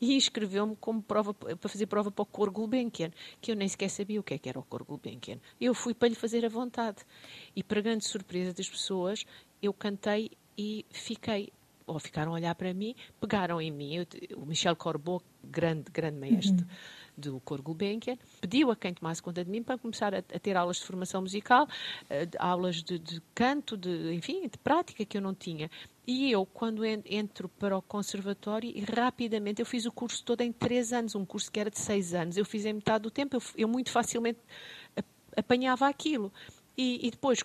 e 0.00 0.14
inscreveu-me 0.14 0.74
como 0.76 1.02
prova, 1.02 1.34
para 1.34 1.68
fazer 1.68 1.86
prova 1.86 2.10
para 2.10 2.22
o 2.22 2.26
Cor 2.26 2.50
Gulbenkian, 2.50 3.10
que 3.40 3.52
eu 3.52 3.56
nem 3.56 3.68
sequer 3.68 3.90
sabia 3.90 4.20
o 4.20 4.22
que, 4.22 4.34
é 4.34 4.38
que 4.38 4.48
era 4.48 4.58
o 4.58 4.62
Cor 4.62 4.84
Gulbenkian. 4.84 5.38
Eu 5.60 5.74
fui 5.74 5.92
para 5.92 6.08
lhe 6.08 6.14
fazer 6.14 6.44
a 6.46 6.48
vontade. 6.48 7.04
E, 7.54 7.62
para 7.62 7.80
grande 7.80 8.04
surpresa 8.04 8.52
das 8.52 8.68
pessoas, 8.68 9.24
eu 9.60 9.72
cantei 9.72 10.30
e 10.56 10.84
fiquei 10.90 11.52
ou 11.86 11.98
ficaram 11.98 12.32
a 12.32 12.34
olhar 12.36 12.54
para 12.54 12.72
mim, 12.72 12.94
pegaram 13.20 13.60
em 13.60 13.70
mim. 13.70 13.94
Eu, 13.94 14.06
o 14.36 14.46
Michel 14.46 14.76
Corbeau, 14.76 15.22
grande, 15.42 15.90
grande 15.90 16.18
maestro 16.18 16.64
uhum. 16.64 16.68
do 17.16 17.40
Cor 17.40 17.60
Gulbenkian, 17.60 18.16
pediu 18.40 18.70
a 18.70 18.76
quem 18.76 18.94
tomasse 18.94 19.22
conta 19.22 19.44
de 19.44 19.50
mim 19.50 19.62
para 19.62 19.78
começar 19.78 20.14
a, 20.14 20.18
a 20.18 20.38
ter 20.38 20.56
aulas 20.56 20.78
de 20.78 20.84
formação 20.84 21.22
musical, 21.22 21.64
uh, 21.64 22.36
aulas 22.38 22.82
de, 22.82 22.98
de, 22.98 23.20
canto, 23.34 23.76
de, 23.76 24.14
enfim, 24.14 24.42
de 24.48 24.58
prática 24.58 25.04
que 25.04 25.16
eu 25.16 25.20
não 25.20 25.34
tinha. 25.34 25.70
E 26.06 26.30
eu, 26.32 26.44
quando 26.44 26.84
entro 26.84 27.48
para 27.48 27.76
o 27.76 27.82
conservatório, 27.82 28.72
rapidamente, 28.96 29.60
eu 29.60 29.66
fiz 29.66 29.86
o 29.86 29.92
curso 29.92 30.24
todo 30.24 30.40
em 30.40 30.52
três 30.52 30.92
anos, 30.92 31.14
um 31.14 31.24
curso 31.24 31.50
que 31.50 31.60
era 31.60 31.70
de 31.70 31.78
seis 31.78 32.12
anos. 32.12 32.36
Eu 32.36 32.44
fiz 32.44 32.64
em 32.64 32.72
metade 32.72 33.02
do 33.02 33.10
tempo, 33.10 33.36
eu, 33.36 33.42
eu 33.56 33.68
muito 33.68 33.90
facilmente 33.90 34.40
apanhava 35.36 35.86
aquilo. 35.86 36.32
E, 36.76 37.06
e 37.06 37.10
depois, 37.10 37.44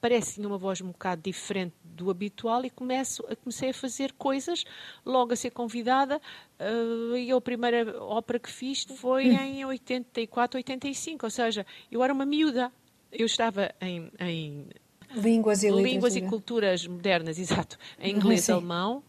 parece 0.00 0.40
uma 0.40 0.56
voz 0.56 0.80
um 0.80 0.88
bocado 0.88 1.22
diferente 1.22 1.74
do 2.00 2.10
habitual 2.10 2.64
e 2.64 2.70
começo, 2.70 3.22
comecei 3.42 3.70
a 3.70 3.74
fazer 3.74 4.12
coisas, 4.14 4.64
logo 5.04 5.34
a 5.34 5.36
ser 5.36 5.50
convidada. 5.50 6.20
Uh, 6.58 7.16
e 7.16 7.30
a 7.30 7.40
primeira 7.40 8.02
ópera 8.02 8.38
que 8.38 8.50
fiz 8.50 8.84
foi 8.84 9.26
em 9.28 9.64
84, 9.64 10.58
85, 10.58 11.26
ou 11.26 11.30
seja, 11.30 11.66
eu 11.92 12.02
era 12.02 12.12
uma 12.12 12.24
miúda. 12.24 12.72
Eu 13.12 13.26
estava 13.26 13.70
em, 13.80 14.10
em 14.18 14.66
Línguas 15.14 15.62
e 15.62 15.70
Línguas 15.70 16.16
e 16.16 16.22
culturas 16.22 16.86
modernas, 16.86 17.36
exato. 17.38 17.76
Em 17.98 18.14
inglês 18.16 18.48
e 18.48 18.52
alemão. 18.52 19.02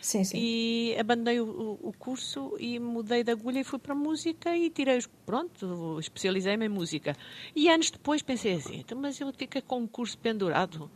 Sim, 0.00 0.22
sim. 0.22 0.38
E 0.38 0.96
abandonei 0.98 1.40
o, 1.40 1.78
o, 1.82 1.92
curso 1.98 2.54
e 2.60 2.78
mudei 2.78 3.24
de 3.24 3.32
agulha 3.32 3.60
e 3.60 3.64
fui 3.64 3.80
para 3.80 3.92
a 3.92 3.96
música 3.96 4.56
e 4.56 4.70
tirei, 4.70 5.02
pronto, 5.26 5.98
especializei-me 5.98 6.66
em 6.66 6.68
música. 6.68 7.16
E 7.54 7.68
anos 7.68 7.90
depois 7.90 8.22
pensei 8.22 8.54
assim, 8.54 8.76
então, 8.76 8.96
mas 8.96 9.20
eu 9.20 9.32
fiquei 9.32 9.60
com 9.60 9.80
um 9.80 9.86
curso 9.88 10.16
pendurado. 10.16 10.88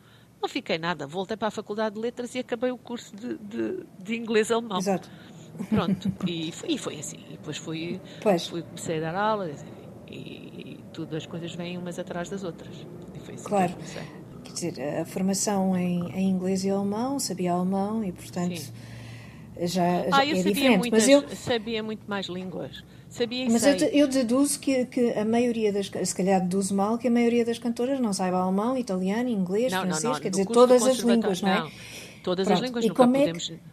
Não 0.42 0.48
fiquei 0.48 0.76
nada, 0.76 1.06
voltei 1.06 1.36
para 1.36 1.48
a 1.48 1.50
Faculdade 1.52 1.94
de 1.94 2.00
Letras 2.00 2.34
e 2.34 2.40
acabei 2.40 2.72
o 2.72 2.76
curso 2.76 3.14
de, 3.14 3.38
de, 3.38 3.86
de 4.02 4.16
inglês-alemão. 4.16 4.78
Exato. 4.78 5.08
Pronto, 5.68 6.12
e 6.26 6.50
foi, 6.50 6.70
e 6.70 6.78
foi 6.78 6.98
assim. 6.98 7.18
E 7.28 7.32
depois 7.32 7.56
fui, 7.56 8.00
pois. 8.20 8.48
fui, 8.48 8.62
comecei 8.62 8.98
a 8.98 9.12
dar 9.12 9.14
aulas 9.14 9.64
e, 10.08 10.16
e 10.16 10.84
tudo, 10.92 11.16
as 11.16 11.26
coisas 11.26 11.54
vêm 11.54 11.78
umas 11.78 11.98
atrás 11.98 12.28
das 12.28 12.42
outras. 12.42 12.74
E 13.14 13.20
foi 13.20 13.34
assim 13.34 13.44
claro. 13.44 13.74
Quer 14.42 14.52
dizer, 14.52 14.98
a 14.98 15.04
formação 15.04 15.76
em, 15.76 16.10
em 16.10 16.28
inglês 16.28 16.64
e 16.64 16.70
alemão, 16.70 17.20
sabia 17.20 17.52
alemão 17.52 18.02
e, 18.02 18.10
portanto... 18.10 18.58
Sim 18.58 18.72
já, 19.60 19.82
ah, 20.12 20.24
eu 20.26 20.34
é 20.34 20.36
sabia 20.36 20.42
diferente. 20.44 20.78
Muitas, 20.78 21.06
mas 21.06 21.08
eu 21.08 21.36
sabia 21.36 21.82
muito 21.82 22.02
mais 22.08 22.26
línguas. 22.26 22.82
Sabia 23.08 23.46
mas 23.50 23.66
eu, 23.66 23.88
eu 23.88 24.08
deduzo 24.08 24.58
que, 24.58 24.86
que 24.86 25.10
a 25.10 25.24
maioria 25.24 25.70
das 25.70 25.90
se 25.90 26.14
calhar 26.14 26.40
deduzo 26.40 26.74
mal 26.74 26.96
que 26.96 27.08
a 27.08 27.10
maioria 27.10 27.44
das 27.44 27.58
cantoras 27.58 28.00
não 28.00 28.10
saiba 28.12 28.38
alemão, 28.38 28.76
italiano, 28.76 29.28
inglês, 29.28 29.70
não, 29.70 29.82
francês, 29.82 30.04
não, 30.04 30.12
não. 30.12 30.20
quer 30.20 30.30
dizer, 30.30 30.46
todas 30.46 30.82
as 30.86 30.98
línguas, 30.98 31.42
não 31.42 31.50
é? 31.50 31.70
Todas 32.22 32.46
Pronto. 32.46 32.58
as 32.58 32.64
línguas, 32.64 32.84
nunca 32.86 32.96
como 32.96 33.12
podemos... 33.12 33.50
É 33.50 33.52
que... 33.52 33.71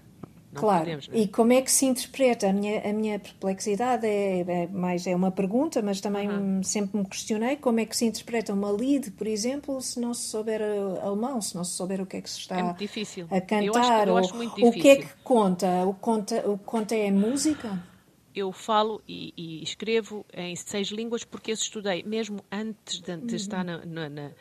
Não 0.51 0.62
claro. 0.62 0.79
Podemos, 0.79 1.09
e 1.13 1.27
como 1.27 1.53
é 1.53 1.62
que 1.62 1.71
se 1.71 1.85
interpreta? 1.85 2.49
A 2.49 2.53
minha, 2.53 2.89
a 2.89 2.91
minha 2.91 3.19
perplexidade 3.19 4.07
é, 4.07 4.39
é 4.41 4.67
mais 4.67 5.05
é 5.05 5.15
uma 5.15 5.31
pergunta, 5.31 5.81
mas 5.81 6.01
também 6.01 6.27
uhum. 6.27 6.63
sempre 6.63 6.97
me 6.97 7.05
questionei 7.05 7.55
como 7.55 7.79
é 7.79 7.85
que 7.85 7.95
se 7.95 8.05
interpreta 8.05 8.53
uma 8.53 8.71
lead, 8.71 9.12
por 9.12 9.27
exemplo, 9.27 9.79
se 9.79 9.99
não 9.99 10.13
se 10.13 10.27
souber 10.27 10.62
alemão, 11.03 11.39
se 11.41 11.55
não 11.55 11.63
se 11.63 11.73
souber 11.73 12.01
o 12.01 12.05
que 12.05 12.17
é 12.17 12.21
que 12.21 12.29
se 12.29 12.39
está 12.39 12.57
é 12.57 12.63
muito 12.63 12.79
difícil. 12.79 13.27
a 13.29 13.39
cantar. 13.39 13.63
Eu 13.63 13.75
acho, 13.75 13.91
eu 13.91 14.13
ou, 14.13 14.17
acho 14.17 14.35
muito 14.35 14.55
difícil. 14.55 14.79
O 14.79 14.81
que 14.81 14.89
é 14.89 14.95
que 14.95 15.09
conta? 15.23 15.85
O, 15.85 15.93
conta, 15.93 16.49
o 16.49 16.57
que 16.57 16.63
conta 16.63 16.95
é 16.95 17.12
música? 17.12 17.89
eu 18.35 18.51
falo 18.51 19.01
e, 19.07 19.33
e, 19.35 19.63
escrevo 19.63 20.25
em 20.33 20.55
seis 20.55 20.89
línguas 20.89 21.23
porque 21.23 21.51
eu 21.51 21.55
estudei, 21.55 22.03
mesmo 22.03 22.39
antes 22.51 23.01
de, 23.01 23.17
de 23.17 23.31
uhum. 23.31 23.35
estar 23.35 23.63
na, 23.63 23.85
na, 23.85 24.09
na, 24.09 24.31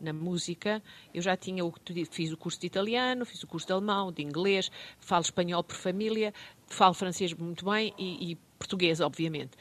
na 0.00 0.12
música, 0.12 0.82
eu 1.12 1.22
já 1.22 1.36
tinha 1.36 1.64
o, 1.64 1.72
fiz 2.10 2.32
o 2.32 2.36
curso 2.36 2.60
de 2.60 2.66
italiano, 2.66 3.24
fiz 3.24 3.42
o 3.42 3.46
curso 3.46 3.66
de 3.66 3.72
alemão, 3.72 4.12
de 4.12 4.22
inglês, 4.22 4.70
falo 5.00 5.22
espanhol 5.22 5.62
por 5.62 5.76
família, 5.76 6.32
falo 6.66 6.94
francês 6.94 7.32
muito 7.34 7.64
bem 7.64 7.94
e, 7.98 8.32
e 8.32 8.34
português, 8.58 9.00
obviamente. 9.00 9.52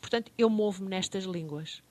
Portanto, 0.00 0.32
eu 0.36 0.50
movo-me 0.50 0.88
nestas 0.88 1.24
línguas. 1.24 1.82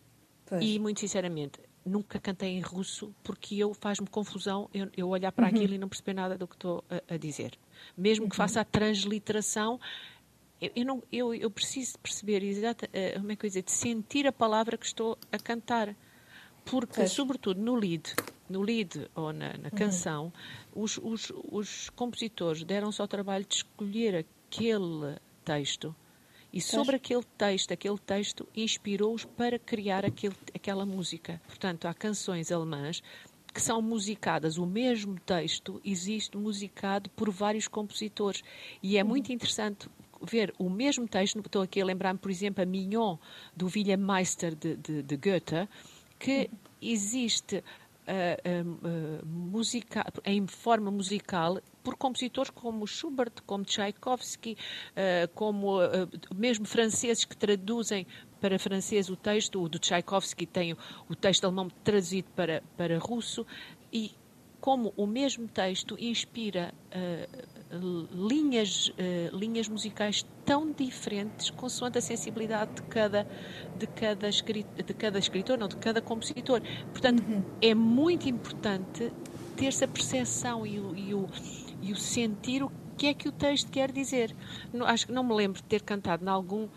Pois. 0.45 0.63
E, 0.63 0.77
muito 0.79 0.99
sinceramente, 0.99 1.59
nunca 1.85 2.19
cantei 2.19 2.49
em 2.49 2.61
russo 2.61 3.13
porque 3.23 3.55
eu 3.55 3.73
faz-me 3.73 4.07
confusão 4.07 4.69
eu, 4.73 4.89
eu, 4.95 5.07
olhar 5.07 5.31
para 5.31 5.47
uhum. 5.47 5.55
aquilo 5.55 5.73
e 5.73 5.77
não 5.77 5.89
perceber 5.89 6.13
nada 6.13 6.37
do 6.37 6.47
que 6.47 6.55
estou 6.55 6.83
a, 6.89 7.15
a 7.15 7.17
dizer. 7.17 7.57
Mesmo 7.97 8.25
uhum. 8.25 8.29
que 8.29 8.35
faça 8.35 8.61
a 8.61 8.65
transliteração, 8.65 9.79
eu, 10.61 10.71
eu, 10.75 10.85
não, 10.85 11.03
eu, 11.11 11.33
eu 11.33 11.49
preciso 11.49 11.97
perceber 11.99 12.43
exata, 12.43 12.85
uh, 12.87 13.19
como 13.19 13.31
é 13.31 13.35
que 13.35 13.45
eu 13.45 13.49
dizer, 13.49 13.63
de 13.63 13.71
sentir 13.71 14.27
a 14.27 14.31
palavra 14.31 14.77
que 14.77 14.85
estou 14.85 15.17
a 15.31 15.39
cantar. 15.39 15.95
Porque, 16.65 17.07
sobretudo 17.07 17.59
no 17.59 17.75
lead, 17.75 18.15
no 18.49 18.61
lead 18.61 19.09
ou 19.15 19.33
na, 19.33 19.57
na 19.57 19.69
uhum. 19.69 19.69
canção, 19.75 20.33
uhum. 20.73 20.83
os, 20.83 20.97
os, 20.97 21.33
os 21.51 21.89
compositores 21.91 22.63
deram-se 22.63 23.01
ao 23.01 23.07
trabalho 23.07 23.45
de 23.45 23.55
escolher 23.55 24.25
aquele 24.49 25.17
texto 25.43 25.95
e 26.53 26.59
sobre 26.59 26.97
aquele 26.97 27.23
texto, 27.37 27.71
aquele 27.71 27.97
texto 27.97 28.47
inspirou-os 28.53 29.23
para 29.23 29.57
criar 29.57 30.05
aquele, 30.05 30.35
aquela 30.53 30.85
música. 30.85 31.41
Portanto, 31.47 31.87
há 31.87 31.93
canções 31.93 32.51
alemãs 32.51 33.01
que 33.53 33.61
são 33.61 33.81
musicadas, 33.81 34.57
o 34.57 34.65
mesmo 34.65 35.19
texto 35.19 35.81
existe 35.83 36.37
musicado 36.37 37.09
por 37.11 37.29
vários 37.29 37.67
compositores. 37.67 38.43
E 38.83 38.97
é 38.97 39.03
muito 39.03 39.27
uhum. 39.27 39.35
interessante 39.35 39.89
ver 40.21 40.53
o 40.59 40.69
mesmo 40.69 41.07
texto, 41.07 41.39
estou 41.39 41.61
aqui 41.61 41.81
a 41.81 41.85
lembrar-me, 41.85 42.19
por 42.19 42.29
exemplo, 42.29 42.61
a 42.61 42.65
Mignon, 42.65 43.17
do 43.55 43.67
Wilhelm 43.67 44.05
Meister 44.05 44.55
de, 44.55 44.75
de, 44.75 45.01
de 45.01 45.17
Goethe, 45.17 45.67
que 46.21 46.51
existe 46.79 47.57
uh, 47.57 49.23
uh, 49.23 49.25
musica, 49.25 50.05
em 50.23 50.45
forma 50.45 50.91
musical 50.91 51.59
por 51.83 51.97
compositores 51.97 52.51
como 52.51 52.85
Schubert, 52.85 53.41
como 53.43 53.65
Tchaikovsky, 53.65 54.53
uh, 54.53 55.27
como 55.33 55.77
mesmo 56.35 56.67
franceses 56.67 57.25
que 57.25 57.35
traduzem 57.35 58.05
para 58.39 58.59
francês 58.59 59.09
o 59.09 59.15
texto, 59.15 59.61
o 59.61 59.67
do 59.67 59.79
Tchaikovsky 59.79 60.45
tem 60.45 60.77
o 61.09 61.15
texto 61.15 61.45
alemão 61.45 61.69
traduzido 61.83 62.29
para, 62.35 62.61
para 62.77 62.99
russo, 62.99 63.45
e 63.91 64.11
como 64.61 64.93
o 64.95 65.07
mesmo 65.07 65.47
texto 65.47 65.97
inspira 65.99 66.71
uh, 66.95 68.07
linhas, 68.13 68.89
uh, 68.89 69.35
linhas 69.35 69.67
musicais 69.67 70.23
tão 70.45 70.71
diferentes, 70.71 71.49
consoante 71.49 71.97
a 71.97 72.01
sensibilidade 72.01 72.75
de 72.75 72.83
cada, 72.83 73.27
de 73.75 73.87
cada, 73.87 74.29
de 74.29 74.93
cada 74.93 75.17
escritor, 75.17 75.57
não, 75.57 75.67
de 75.67 75.77
cada 75.77 75.99
compositor. 75.99 76.61
Portanto, 76.91 77.23
uhum. 77.23 77.43
é 77.59 77.73
muito 77.73 78.29
importante 78.29 79.11
ter-se 79.57 79.83
a 79.83 79.87
percepção 79.87 80.65
e 80.65 80.79
o, 80.79 80.95
e, 80.95 81.13
o, 81.15 81.27
e 81.81 81.91
o 81.91 81.95
sentir 81.95 82.63
o 82.63 82.71
que 82.95 83.07
é 83.07 83.13
que 83.15 83.27
o 83.27 83.31
texto 83.31 83.71
quer 83.71 83.91
dizer. 83.91 84.35
Não, 84.71 84.85
acho 84.85 85.07
que 85.07 85.11
não 85.11 85.23
me 85.23 85.33
lembro 85.33 85.59
de 85.59 85.67
ter 85.67 85.81
cantado 85.81 86.23
em 86.23 86.29
algum, 86.29 86.67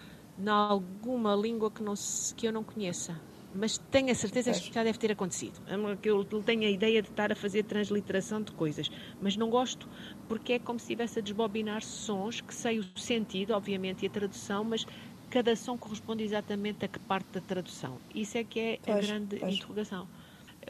alguma 0.46 1.36
língua 1.36 1.70
que, 1.70 1.82
não, 1.82 1.92
que 2.34 2.48
eu 2.48 2.52
não 2.52 2.64
conheça 2.64 3.20
mas 3.54 3.78
tenho 3.78 4.10
a 4.10 4.14
certeza 4.14 4.52
que 4.52 4.74
já 4.74 4.82
deve 4.82 4.98
ter 4.98 5.12
acontecido. 5.12 5.60
Eu 6.02 6.24
tenho 6.42 6.62
a 6.62 6.70
ideia 6.70 7.00
de 7.00 7.08
estar 7.08 7.30
a 7.30 7.36
fazer 7.36 7.62
transliteração 7.62 8.42
de 8.42 8.52
coisas, 8.52 8.90
mas 9.22 9.36
não 9.36 9.48
gosto 9.48 9.88
porque 10.28 10.54
é 10.54 10.58
como 10.58 10.78
se 10.78 10.84
estivesse 10.84 11.20
a 11.20 11.22
desbobinar 11.22 11.82
sons 11.82 12.40
que 12.40 12.52
sei 12.52 12.80
o 12.80 12.84
sentido, 12.98 13.52
obviamente, 13.52 14.02
e 14.02 14.06
a 14.06 14.10
tradução, 14.10 14.64
mas 14.64 14.84
cada 15.30 15.54
som 15.54 15.78
corresponde 15.78 16.24
exatamente 16.24 16.84
a 16.84 16.88
que 16.88 16.98
parte 16.98 17.26
da 17.32 17.40
tradução. 17.40 17.98
Isso 18.14 18.36
é 18.36 18.44
que 18.44 18.60
é 18.60 18.78
pois, 18.82 18.98
a 18.98 19.00
grande 19.00 19.36
pois. 19.36 19.54
interrogação. 19.54 20.08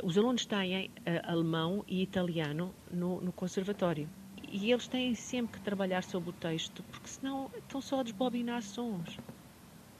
Os 0.02 0.18
alunos 0.18 0.44
têm 0.44 0.86
uh, 0.86 0.90
alemão 1.22 1.84
e 1.88 2.02
italiano 2.02 2.74
no, 2.90 3.20
no 3.20 3.32
conservatório 3.32 4.08
e 4.50 4.70
eles 4.70 4.86
têm 4.86 5.14
sempre 5.14 5.58
que 5.58 5.64
trabalhar 5.64 6.02
sobre 6.02 6.30
o 6.30 6.32
texto, 6.32 6.82
porque 6.90 7.08
senão 7.08 7.50
estão 7.56 7.80
só 7.80 8.00
a 8.00 8.02
desbobinar 8.02 8.62
sons. 8.62 9.18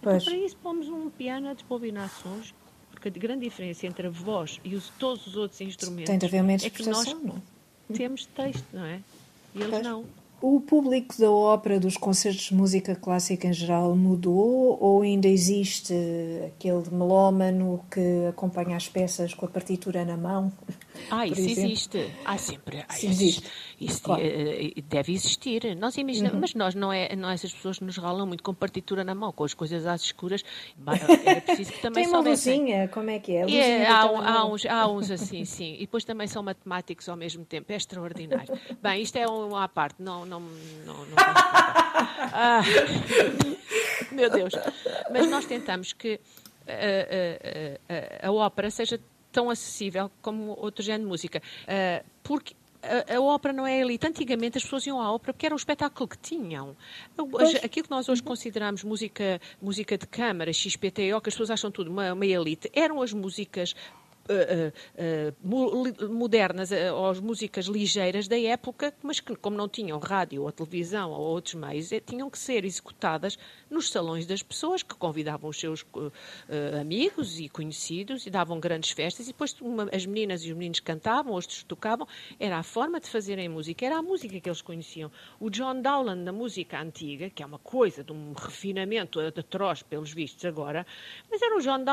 Então, 0.01 0.19
para 0.19 0.37
isso, 0.37 0.57
pomos 0.59 0.89
um 0.89 1.09
piano 1.09 1.49
a 1.49 1.55
desbobinar 1.55 2.11
sons 2.11 2.55
porque 3.05 3.19
a 3.19 3.23
grande 3.23 3.45
diferença 3.45 3.87
entre 3.87 4.07
a 4.07 4.11
voz 4.11 4.59
e 4.65 4.75
os, 4.75 4.89
todos 4.99 5.27
os 5.27 5.37
outros 5.37 5.61
instrumentos 5.61 6.07
Tem 6.07 6.19
de 6.19 6.25
haver 6.25 6.43
uma 6.43 6.53
é 6.53 6.71
que 6.71 6.89
nós 6.89 7.07
não? 7.23 7.43
temos 7.93 8.25
texto, 8.27 8.65
não 8.73 8.85
é? 8.85 9.01
E 9.55 9.59
eles 9.59 9.71
pois. 9.71 9.83
não. 9.83 10.05
O 10.41 10.61
público 10.61 11.15
da 11.19 11.31
ópera, 11.31 11.79
dos 11.81 11.97
concertos 11.97 12.45
de 12.45 12.55
música 12.55 12.95
clássica 12.95 13.47
em 13.47 13.53
geral, 13.53 13.95
mudou 13.95 14.79
ou 14.81 15.03
ainda 15.03 15.29
existe 15.29 15.95
aquele 16.47 16.83
melómano 16.91 17.83
que 17.91 18.27
acompanha 18.29 18.77
as 18.77 18.89
peças 18.89 19.33
com 19.33 19.47
a 19.47 19.49
partitura 19.49 20.05
na 20.05 20.17
mão? 20.17 20.53
Ah, 21.11 21.27
isso 21.27 21.41
exemplo? 21.41 21.65
existe. 21.65 22.11
Ah, 22.25 22.39
sempre. 22.39 22.85
Ah, 22.89 22.95
existe. 23.03 23.45
Isso 23.81 24.03
claro. 24.03 24.23
Eh, 24.23 24.73
eh, 24.77 24.83
deve 24.83 25.13
existir. 25.13 25.77
Nós 25.77 25.97
imaginamos, 25.97 26.35
uhum. 26.35 26.41
mas 26.41 26.55
nós 26.55 26.75
não 26.75 26.93
é, 26.93 27.15
não 27.17 27.29
é 27.29 27.35
essas 27.35 27.53
pessoas 27.53 27.79
que 27.79 27.85
nos 27.85 27.97
ralam 27.97 28.27
muito 28.27 28.43
com 28.43 28.55
partitura 28.55 29.05
na 29.05 29.15
mão, 29.15 29.33
com 29.33 29.45
as 29.45 29.55
coisas 29.55 29.87
às 29.87 30.03
escuras. 30.03 30.45
Era 31.25 31.41
preciso 31.41 31.73
que 31.73 31.81
também 31.81 32.05
Tem 32.05 32.13
uma 32.13 32.23
soubessem. 32.23 32.61
luzinha, 32.61 32.89
como 32.89 33.11
é 33.11 33.19
que 33.19 33.33
é? 33.33 33.51
é 33.51 33.87
há, 33.87 34.03
há, 34.03 34.47
uns, 34.47 34.67
há 34.67 34.89
uns 34.89 35.11
assim, 35.11 35.45
sim. 35.47 35.75
E 35.75 35.81
depois 35.81 36.05
também 36.05 36.27
são 36.27 36.43
matemáticos 36.43 37.09
ao 37.09 37.17
mesmo 37.17 37.45
tempo. 37.45 37.73
É 37.73 37.77
extraordinário. 37.77 38.59
Bem, 38.83 39.03
isto 39.03 39.17
é 39.17 39.27
uma 39.27 39.65
à 39.65 39.69
parte. 39.69 40.03
Não, 40.03 40.25
não, 40.25 40.41
não, 40.41 40.95
não 40.95 41.17
ah, 42.33 42.63
Meu 44.13 44.31
Deus. 44.31 44.53
Mas 45.11 45.29
nós 45.29 45.45
tentamos 45.45 45.93
que 45.93 46.21
a, 46.67 48.25
a, 48.25 48.27
a, 48.27 48.29
a 48.29 48.33
ópera 48.33 48.71
seja 48.71 48.99
tão 49.35 49.51
acessível 49.51 50.09
como 50.23 50.57
outro 50.61 50.83
género 50.83 51.03
de 51.03 51.09
música. 51.09 51.43
Uh, 51.65 52.05
porque 52.23 52.55
a, 52.81 53.17
a, 53.17 53.21
ópera 53.21 53.53
não 53.53 53.67
é 53.67 53.81
elite. 53.81 54.07
Antigamente 54.07 54.59
as 54.59 54.63
pessoas 54.63 54.87
iam 54.87 55.01
à 55.01 55.13
ópera 55.13 55.33
porque 55.33 55.45
era 55.45 55.55
um 55.55 55.57
espetáculo 55.57 56.09
que 56.09 56.19
tinham. 56.19 56.77
Pois. 57.17 57.57
Aquilo 57.57 57.85
que 57.85 57.91
nós 57.91 58.09
hoje 58.09 58.23
consideramos 58.23 58.85
música, 58.85 59.41
música 59.61 59.99
de 59.99 60.07
câmara, 60.07 60.53
XPTO, 60.53 61.21
que 61.21 61.29
as 61.29 61.35
pessoas 61.35 61.51
acham 61.51 61.71
tudo 61.71 61.91
uma, 61.91 62.13
uma 62.13 62.27
elite, 62.27 62.71
eram 62.73 63.03
as 63.03 63.13
músicas 63.13 63.75
Uh, 64.27 64.73
uh, 65.45 66.09
modernas, 66.09 66.71
uh, 66.71 66.95
ou 66.95 67.11
as 67.11 67.21
músicas 67.21 67.67
ligeiras 67.67 68.27
da 68.27 68.41
época, 68.41 68.95
mas 69.03 69.21
que, 69.21 69.37
como 69.37 69.55
não 69.55 69.69
tinham 69.69 69.99
rádio 69.99 70.43
ou 70.43 70.51
televisão 70.51 71.11
ou 71.11 71.21
outros 71.21 71.55
meios, 71.55 71.91
tinham 72.07 72.31
que 72.31 72.39
ser 72.39 72.65
executadas 72.65 73.39
nos 73.69 73.91
salões 73.91 74.27
das 74.27 74.43
pessoas 74.43 74.83
que 74.83 74.95
convidavam 74.95 75.51
os 75.51 75.61
seus 75.61 75.85
amigos 76.81 77.39
e 77.39 77.49
conhecidos 77.49 78.27
e 78.27 78.31
davam 78.31 78.59
grandes 78.59 78.91
festas. 78.91 79.27
E 79.27 79.33
depois 79.33 79.55
uma, 79.61 79.89
as 79.93 80.07
meninas 80.07 80.43
e 80.43 80.51
os 80.51 80.57
meninos 80.57 80.81
cantavam, 80.81 81.33
outros 81.33 81.63
tocavam. 81.63 82.07
Era 82.41 82.59
a 82.59 82.63
forma 82.63 83.01
de 83.01 83.09
fazerem 83.09 83.49
música, 83.49 83.85
era 83.85 83.99
a 83.99 84.03
música 84.03 84.41
que 84.41 84.49
eles 84.49 84.63
conheciam. 84.63 85.11
O 85.39 85.51
John 85.51 85.83
Dowland, 85.83 86.23
na 86.23 86.33
música 86.33 86.81
antiga, 86.81 87.29
que 87.29 87.43
é 87.43 87.47
uma 87.47 87.59
coisa 87.59 88.03
de 88.03 88.13
um 88.13 88.33
refinamento 88.33 89.21
atroz, 89.21 89.83
pelos 89.83 90.13
vistos 90.13 90.45
agora, 90.45 90.87
mas 91.31 91.43
era 91.43 91.57
o 91.57 91.61
John 91.61 91.85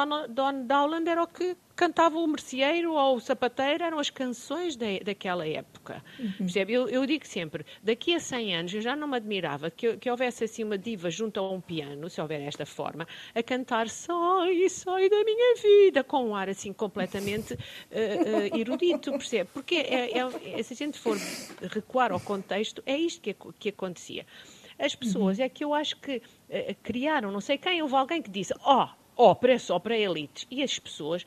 Dowland, 0.66 1.10
era 1.10 1.24
o 1.24 1.28
que 1.28 1.56
cantava 1.82 2.20
o 2.20 2.28
merceeiro 2.28 2.94
ou 2.94 3.16
o 3.16 3.20
sapateiro, 3.20 3.84
eram 3.84 3.98
as 3.98 4.12
canções 4.12 4.78
daquela 5.04 5.48
época. 5.48 6.04
Uhum. 6.20 6.46
Eu, 6.68 6.88
eu, 6.88 7.06
digo 7.08 7.26
sempre, 7.26 7.66
daqui 7.82 8.14
a 8.14 8.20
100 8.20 8.56
anos 8.56 8.74
eu 8.76 8.82
já 8.82 8.96
não 8.96 9.08
me 9.08 9.16
admirava 9.16 9.72
que, 9.72 9.98
que 9.98 10.08
houvesse 10.08 10.44
assim 10.44 10.64
uma 10.64 10.78
diva 10.78 11.10
junto 11.10 11.40
a 11.40 11.52
um 11.52 11.60
piano, 11.60 12.08
se 12.08 12.22
houver 12.22 12.40
esta 12.42 12.68
forma, 12.68 13.08
a 13.34 13.42
cantar 13.42 13.90
Sai, 13.90 14.70
sai 14.70 15.10
da 15.10 15.24
minha 15.24 15.56
vida, 15.56 16.04
com 16.04 16.24
um 16.24 16.36
ar 16.36 16.50
assim 16.50 16.72
completamente 16.72 17.56
uh, 17.56 17.58
uh, 18.54 18.60
erudito, 18.60 19.12
percebe? 19.14 19.50
Porque 19.52 19.74
é, 19.74 20.20
é, 20.20 20.60
é, 20.60 20.62
se 20.62 20.74
a 20.74 20.78
gente 20.78 21.00
for 21.00 21.18
recuar 21.74 22.12
ao 22.12 22.20
contexto, 22.20 22.84
é 22.86 22.96
isto 22.96 23.22
que, 23.22 23.36
que 23.58 23.70
acontecia. 23.70 24.24
As 24.78 24.94
pessoas, 24.94 25.40
uhum. 25.40 25.46
é 25.46 25.50
que 25.50 25.64
eu 25.64 25.74
acho 25.74 26.00
que 26.00 26.18
uh, 26.18 26.76
criaram, 26.84 27.32
não 27.32 27.42
sei 27.42 27.58
quem, 27.58 27.82
houve 27.82 27.96
alguém 27.96 28.22
que 28.22 28.30
disse, 28.30 28.54
ó, 28.64 28.88
oh, 29.18 29.32
ópera 29.32 29.54
é 29.54 29.58
só 29.58 29.80
para 29.80 29.98
elites. 29.98 30.46
E 30.52 30.62
as 30.62 30.78
pessoas 30.78 31.26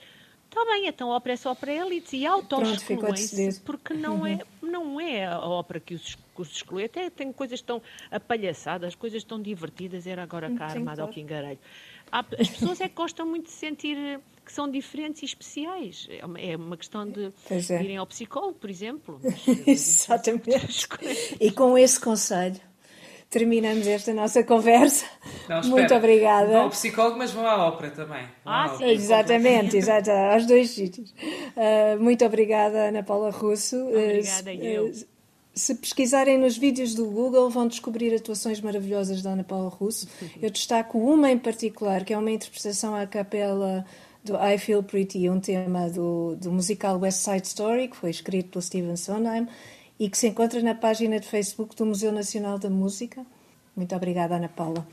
Está 0.54 0.64
bem, 0.66 0.86
então 0.86 1.10
a 1.10 1.16
ópera 1.16 1.32
é 1.32 1.36
só 1.36 1.52
para 1.52 1.72
elites 1.72 2.12
e 2.12 2.24
auto-excluem-se, 2.24 3.60
porque 3.62 3.92
não, 3.92 4.20
uhum. 4.20 4.26
é, 4.28 4.38
não 4.62 5.00
é 5.00 5.26
a 5.26 5.40
ópera 5.40 5.80
que 5.80 5.96
os, 5.96 6.14
que 6.14 6.40
os 6.40 6.48
exclui. 6.48 6.84
Até 6.84 7.10
tem 7.10 7.32
coisas 7.32 7.60
tão 7.60 7.82
apalhaçadas, 8.08 8.94
coisas 8.94 9.24
tão 9.24 9.42
divertidas, 9.42 10.06
era 10.06 10.22
agora 10.22 10.48
cá 10.54 10.66
armada 10.66 10.98
claro. 10.98 11.02
ao 11.02 11.08
pingarelho. 11.08 11.58
As 12.12 12.48
pessoas 12.48 12.80
é 12.80 12.88
que 12.88 12.94
gostam 12.94 13.26
muito 13.26 13.46
de 13.46 13.50
sentir 13.50 14.20
que 14.46 14.52
são 14.52 14.70
diferentes 14.70 15.22
e 15.22 15.24
especiais. 15.24 16.06
É 16.08 16.24
uma, 16.24 16.40
é 16.40 16.54
uma 16.54 16.76
questão 16.76 17.04
de 17.04 17.32
é. 17.50 17.82
irem 17.82 17.96
ao 17.96 18.06
psicólogo, 18.06 18.54
por 18.54 18.70
exemplo. 18.70 19.20
Exatamente. 19.66 20.86
e 21.40 21.50
com 21.50 21.76
esse 21.76 21.98
conselho 21.98 22.60
terminamos 23.34 23.84
esta 23.88 24.14
nossa 24.14 24.44
conversa. 24.44 25.04
Não, 25.48 25.60
Muito 25.62 25.92
obrigada. 25.92 26.52
Vão 26.52 26.62
ao 26.62 26.70
psicólogo, 26.70 27.18
mas 27.18 27.32
vão 27.32 27.44
à 27.44 27.66
ópera 27.66 27.90
também. 27.90 28.24
ah, 28.46 28.76
sim. 28.78 28.84
Exatamente, 28.84 29.74
exato, 29.76 30.08
aos 30.12 30.46
dois 30.46 30.70
sítios. 30.70 31.10
Uh, 31.10 32.00
muito 32.00 32.24
obrigada, 32.24 32.90
Ana 32.90 33.02
Paula 33.02 33.30
Russo. 33.30 33.76
Obrigada, 33.88 34.52
uh, 34.52 34.64
eu. 34.64 34.92
Se 35.52 35.74
pesquisarem 35.74 36.38
nos 36.38 36.56
vídeos 36.56 36.94
do 36.94 37.06
Google, 37.06 37.50
vão 37.50 37.66
descobrir 37.66 38.14
atuações 38.14 38.60
maravilhosas 38.60 39.20
da 39.20 39.30
Ana 39.30 39.44
Paula 39.44 39.68
Russo. 39.68 40.08
Eu 40.40 40.50
destaco 40.50 40.98
uma 40.98 41.30
em 41.30 41.38
particular, 41.38 42.04
que 42.04 42.12
é 42.12 42.18
uma 42.18 42.30
interpretação 42.30 42.94
à 42.94 43.06
capela 43.06 43.84
do 44.24 44.34
I 44.36 44.58
Feel 44.58 44.82
Pretty, 44.82 45.28
um 45.28 45.38
tema 45.38 45.88
do, 45.90 46.36
do 46.36 46.50
musical 46.50 46.98
West 46.98 47.18
Side 47.18 47.46
Story, 47.46 47.88
que 47.88 47.96
foi 47.96 48.10
escrito 48.10 48.50
pelo 48.50 48.62
Steven 48.62 48.96
Sondheim 48.96 49.48
e 49.98 50.08
que 50.10 50.18
se 50.18 50.28
encontra 50.28 50.60
na 50.62 50.74
página 50.74 51.20
de 51.20 51.26
Facebook 51.26 51.76
do 51.76 51.86
Museu 51.86 52.12
Nacional 52.12 52.58
da 52.58 52.68
Música. 52.68 53.24
Muito 53.76 53.94
obrigada, 53.94 54.36
Ana 54.36 54.48
Paula. 54.48 54.86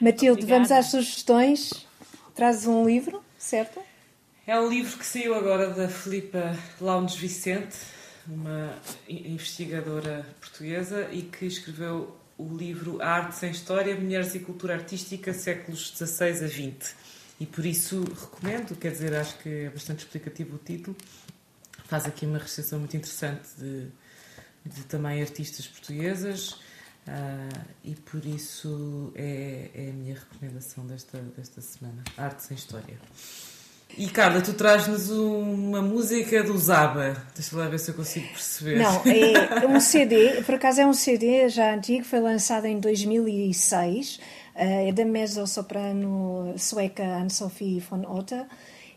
Matilde, 0.00 0.42
obrigada. 0.42 0.54
vamos 0.54 0.72
às 0.72 0.86
sugestões. 0.86 1.86
Trazes 2.34 2.66
um 2.66 2.86
livro, 2.86 3.22
certo? 3.38 3.80
É 4.46 4.58
um 4.58 4.68
livro 4.68 4.98
que 4.98 5.06
saiu 5.06 5.34
agora 5.34 5.70
da 5.70 5.88
Filipa 5.88 6.56
Launes 6.80 7.14
Vicente, 7.14 7.76
uma 8.26 8.76
investigadora 9.08 10.26
portuguesa 10.40 11.08
e 11.12 11.22
que 11.22 11.46
escreveu 11.46 12.14
o 12.36 12.54
livro 12.54 13.00
A 13.00 13.08
Arte 13.08 13.36
Sem 13.36 13.50
História, 13.50 13.94
Mulheres 13.94 14.34
e 14.34 14.40
Cultura 14.40 14.74
Artística, 14.74 15.32
séculos 15.32 15.94
XVI 15.96 16.44
a 16.44 16.48
XX. 16.48 16.94
E 17.40 17.46
por 17.46 17.64
isso 17.64 18.04
recomendo, 18.04 18.76
quer 18.76 18.92
dizer, 18.92 19.14
acho 19.14 19.38
que 19.38 19.48
é 19.48 19.70
bastante 19.70 20.00
explicativo 20.00 20.56
o 20.56 20.58
título. 20.58 20.96
Faz 21.86 22.06
aqui 22.06 22.26
uma 22.26 22.38
recepção 22.38 22.78
muito 22.78 22.96
interessante 22.96 23.48
de, 23.58 23.88
de 24.64 24.82
também 24.84 25.20
artistas 25.20 25.66
portuguesas 25.66 26.52
uh, 27.06 27.60
e 27.82 27.94
por 27.94 28.24
isso 28.24 29.12
é, 29.14 29.70
é, 29.74 29.90
a 29.90 29.92
minha 29.92 30.14
recomendação 30.14 30.86
desta, 30.86 31.18
desta 31.36 31.60
semana. 31.60 32.02
Arte 32.16 32.42
sem 32.42 32.56
História. 32.56 32.98
E 33.96 34.08
Carla, 34.08 34.40
tu 34.40 34.54
traz-nos 34.54 35.08
uma 35.10 35.80
música 35.80 36.42
do 36.42 36.58
Zaba. 36.58 37.16
Deixa 37.34 37.56
lá 37.56 37.68
ver 37.68 37.78
se 37.78 37.90
eu 37.90 37.94
consigo 37.94 38.26
perceber. 38.28 38.78
Não, 38.78 39.02
é 39.04 39.66
um 39.68 39.78
CD, 39.78 40.42
por 40.42 40.56
acaso 40.56 40.80
é 40.80 40.86
um 40.86 40.92
CD 40.92 41.48
já 41.48 41.72
antigo, 41.72 42.04
foi 42.04 42.18
lançado 42.18 42.64
em 42.64 42.80
2006. 42.80 44.18
Ah, 44.56 44.64
é 44.64 44.92
da 44.92 45.04
mezzo-soprano 45.04 46.54
sueca 46.56 47.04
Anne-Sophie 47.04 47.80
von 47.80 48.02
Otter 48.06 48.46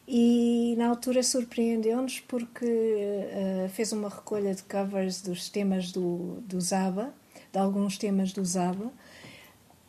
e 0.08 0.76
na 0.78 0.88
altura 0.88 1.22
surpreendeu-nos 1.22 2.20
porque 2.22 2.65
uh, 2.65 3.70
fez 3.70 3.91
uma 3.91 4.10
recolha 4.10 4.56
de 4.56 4.63
covers 4.63 5.22
dos 5.22 5.50
temas 5.50 5.91
do, 5.91 6.41
do 6.41 6.62
Zaba, 6.62 7.13
de 7.52 7.60
alguns 7.60 7.98
temas 7.98 8.32
do 8.32 8.43
Zaba, 8.46 8.91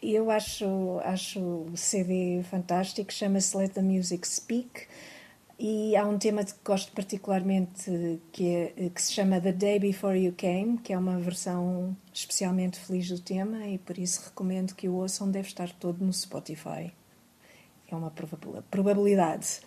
eu 0.02 0.31
acho, 0.31 1.00
acho 1.02 1.40
o 1.40 1.76
CD 1.76 2.42
fantástico, 2.44 3.12
chama-se 3.12 3.57
Let 3.57 3.72
the 3.72 3.83
Music 3.83 4.26
Speak. 4.26 4.87
E 5.59 5.96
há 5.96 6.07
um 6.07 6.16
tema 6.16 6.44
que 6.44 6.52
gosto 6.64 6.92
particularmente 6.92 8.20
que, 8.31 8.72
é, 8.76 8.90
que 8.94 9.02
se 9.02 9.12
chama 9.12 9.40
The 9.40 9.50
Day 9.50 9.81
Before 9.81 10.16
You 10.16 10.33
Came, 10.37 10.78
que 10.78 10.92
é 10.92 10.98
uma 10.98 11.18
versão 11.18 11.96
especialmente 12.14 12.78
feliz 12.78 13.09
do 13.09 13.18
tema 13.18 13.66
e 13.66 13.76
por 13.76 13.98
isso 13.98 14.22
recomendo 14.24 14.72
que 14.76 14.88
o 14.88 14.94
ouçam, 14.94 15.28
deve 15.28 15.48
estar 15.48 15.72
todo 15.72 16.04
no 16.04 16.12
Spotify. 16.12 16.92
É 17.90 17.96
uma 17.96 18.12
probabilidade. 18.70 19.61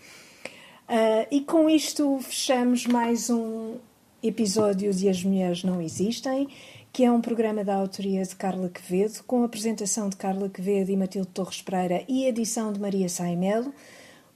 Uh, 0.89 1.25
e 1.31 1.41
com 1.41 1.69
isto 1.69 2.19
fechamos 2.19 2.85
mais 2.85 3.29
um 3.29 3.77
episódio 4.21 4.93
de 4.93 5.09
As 5.09 5.23
Mulheres 5.23 5.63
Não 5.63 5.81
Existem, 5.81 6.49
que 6.91 7.05
é 7.05 7.11
um 7.11 7.21
programa 7.21 7.63
da 7.63 7.75
autoria 7.75 8.23
de 8.23 8.35
Carla 8.35 8.69
Quevedo, 8.69 9.23
com 9.25 9.41
a 9.41 9.45
apresentação 9.45 10.09
de 10.09 10.17
Carla 10.17 10.49
Quevedo 10.49 10.91
e 10.91 10.97
Matilde 10.97 11.29
Torres 11.29 11.61
Pereira 11.61 12.03
e 12.07 12.25
edição 12.25 12.73
de 12.73 12.79
Maria 12.79 13.07
Saimelo. 13.07 13.73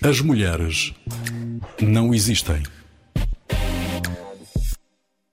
As 0.00 0.20
mulheres 0.20 0.94
não 1.80 2.14
existem. 2.14 2.62